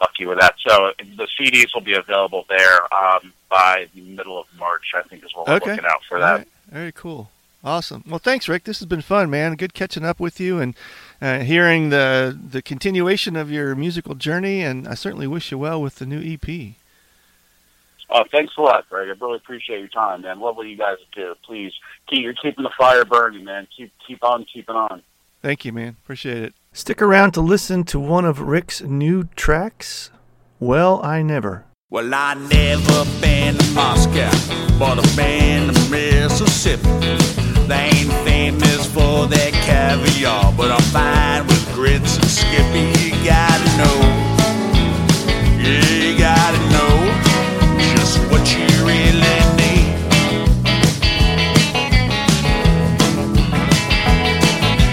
lucky 0.00 0.26
with 0.26 0.40
that. 0.40 0.56
So 0.66 0.92
the 1.16 1.26
CDs 1.40 1.72
will 1.74 1.80
be 1.80 1.94
available 1.94 2.44
there 2.50 2.80
um, 2.94 3.32
by 3.48 3.88
the 3.94 4.02
middle 4.02 4.38
of 4.38 4.46
March. 4.58 4.92
I 4.94 5.02
think 5.02 5.24
is 5.24 5.34
what 5.34 5.46
we're 5.48 5.54
Okay. 5.54 5.70
looking 5.70 5.86
out 5.86 6.02
for 6.08 6.16
All 6.18 6.22
that. 6.22 6.36
right. 6.38 6.48
Very 6.72 6.92
cool. 6.92 7.30
Awesome. 7.64 8.02
Well, 8.08 8.18
thanks, 8.18 8.48
Rick. 8.48 8.64
This 8.64 8.80
has 8.80 8.86
been 8.86 9.02
fun, 9.02 9.30
man. 9.30 9.54
Good 9.54 9.74
catching 9.74 10.04
up 10.04 10.18
with 10.18 10.40
you 10.40 10.58
and 10.58 10.74
uh, 11.20 11.40
hearing 11.40 11.90
the 11.90 12.36
the 12.50 12.60
continuation 12.60 13.36
of 13.36 13.52
your 13.52 13.76
musical 13.76 14.16
journey. 14.16 14.62
And 14.62 14.88
I 14.88 14.94
certainly 14.94 15.28
wish 15.28 15.52
you 15.52 15.58
well 15.58 15.80
with 15.80 15.96
the 15.96 16.06
new 16.06 16.20
EP. 16.20 16.74
Oh, 18.10 18.24
thanks 18.30 18.54
a 18.58 18.60
lot, 18.62 18.88
Greg. 18.88 19.08
I 19.08 19.24
really 19.24 19.36
appreciate 19.36 19.78
your 19.78 19.88
time, 19.88 20.22
man. 20.22 20.40
Love 20.40 20.56
what 20.56 20.66
you 20.66 20.76
guys 20.76 20.96
do. 21.14 21.34
Please 21.44 21.72
keep 22.08 22.22
you're 22.22 22.34
keeping 22.34 22.64
the 22.64 22.72
fire 22.76 23.04
burning, 23.04 23.44
man. 23.44 23.68
Keep 23.76 23.92
keep 24.06 24.24
on 24.24 24.44
keeping 24.52 24.74
on. 24.74 25.02
Thank 25.40 25.64
you, 25.64 25.72
man. 25.72 25.96
Appreciate 26.02 26.42
it. 26.42 26.54
Stick 26.72 27.00
around 27.00 27.32
to 27.32 27.40
listen 27.40 27.84
to 27.84 28.00
one 28.00 28.24
of 28.24 28.40
Rick's 28.40 28.80
new 28.80 29.24
tracks. 29.36 30.10
Well, 30.58 31.04
I 31.04 31.22
never. 31.22 31.64
Well, 31.90 32.12
I 32.14 32.34
never 32.34 33.04
been 33.20 33.56
to 33.56 33.72
Moscow, 33.72 34.30
but 34.78 34.98
I've 34.98 35.16
been 35.16 35.72
to 35.72 35.80
Mississippi. 36.22 36.88
They 37.66 37.90
ain't 37.94 38.12
famous 38.24 38.86
for 38.86 39.26
their 39.26 39.50
caviar, 39.66 40.52
but 40.56 40.70
I'm 40.70 40.80
fine 40.94 41.44
with 41.48 41.74
grits 41.74 42.14
and 42.16 42.26
skippy. 42.26 42.86
You 43.02 43.10
gotta 43.24 43.70
know, 43.76 43.98
yeah, 45.58 45.82
you 45.98 46.16
gotta 46.16 46.60
know 46.70 46.94
just 47.96 48.18
what 48.30 48.44
you 48.54 48.64
really 48.86 49.36
need. 49.58 49.98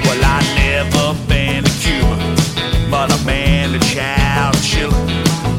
Well, 0.05 0.21
I 0.25 0.41
never 0.57 1.13
been 1.27 1.63
to 1.63 1.71
Cuba, 1.77 2.89
but 2.89 3.13
I've 3.13 3.23
been 3.23 3.73
to 3.73 3.79
Chow 3.85 4.51
Chile. 4.63 4.97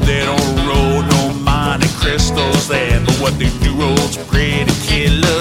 They 0.04 0.24
don't 0.24 0.66
roll 0.66 1.02
no 1.14 1.33
Monte 1.44 1.87
Cristos 2.00 2.66
there, 2.66 2.98
but 3.06 3.14
what 3.20 3.38
they 3.38 3.50
do 3.62 3.72
roll's 3.80 4.16
pretty 4.26 4.72
killer. 4.83 5.39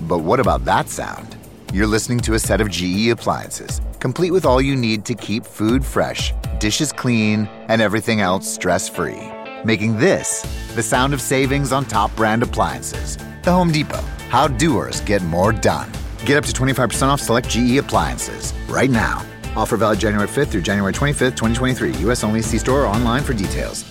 But 0.04 0.20
what 0.20 0.40
about 0.40 0.64
that 0.64 0.88
sound? 0.88 1.36
You're 1.74 1.88
listening 1.88 2.22
to 2.22 2.36
a 2.36 2.40
set 2.40 2.62
of 2.62 2.70
GE 2.70 3.10
appliances, 3.10 3.82
complete 4.06 4.30
with 4.30 4.46
all 4.46 4.62
you 4.62 4.76
need 4.76 5.04
to 5.04 5.16
keep 5.16 5.44
food 5.44 5.84
fresh, 5.84 6.32
dishes 6.60 6.92
clean, 6.94 7.50
and 7.70 7.82
everything 7.82 8.22
else 8.22 8.48
stress 8.48 8.88
free. 8.88 9.20
Making 9.64 9.98
this 9.98 10.44
the 10.76 10.84
sound 10.84 11.16
of 11.16 11.20
savings 11.20 11.72
on 11.72 11.86
top 11.86 12.16
brand 12.16 12.44
appliances. 12.44 13.18
The 13.42 13.52
Home 13.52 13.72
Depot. 13.72 14.04
How 14.30 14.48
doers 14.48 15.02
get 15.02 15.24
more 15.24 15.52
done. 15.52 15.92
Get 16.24 16.38
up 16.38 16.46
to 16.46 16.54
25% 16.54 17.08
off 17.08 17.20
select 17.20 17.50
GE 17.50 17.78
appliances 17.78 18.54
right 18.68 18.92
now. 18.92 19.26
Offer 19.56 19.78
valid 19.78 20.00
January 20.00 20.28
5th 20.28 20.50
through 20.50 20.62
January 20.62 20.94
25th, 20.94 21.36
2023. 21.36 21.94
U.S. 22.06 22.24
only. 22.24 22.44
See 22.44 22.60
store 22.60 22.82
or 22.84 22.88
online 22.88 23.24
for 23.24 23.34
details. 23.34 23.84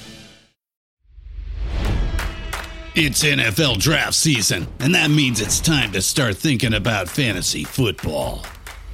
It's 2.94 3.24
NFL 3.24 3.78
draft 3.78 4.14
season, 4.14 4.68
and 4.78 4.94
that 4.94 5.10
means 5.10 5.40
it's 5.40 5.58
time 5.58 5.90
to 5.90 6.00
start 6.00 6.36
thinking 6.36 6.74
about 6.74 7.08
fantasy 7.08 7.64
football. 7.64 8.46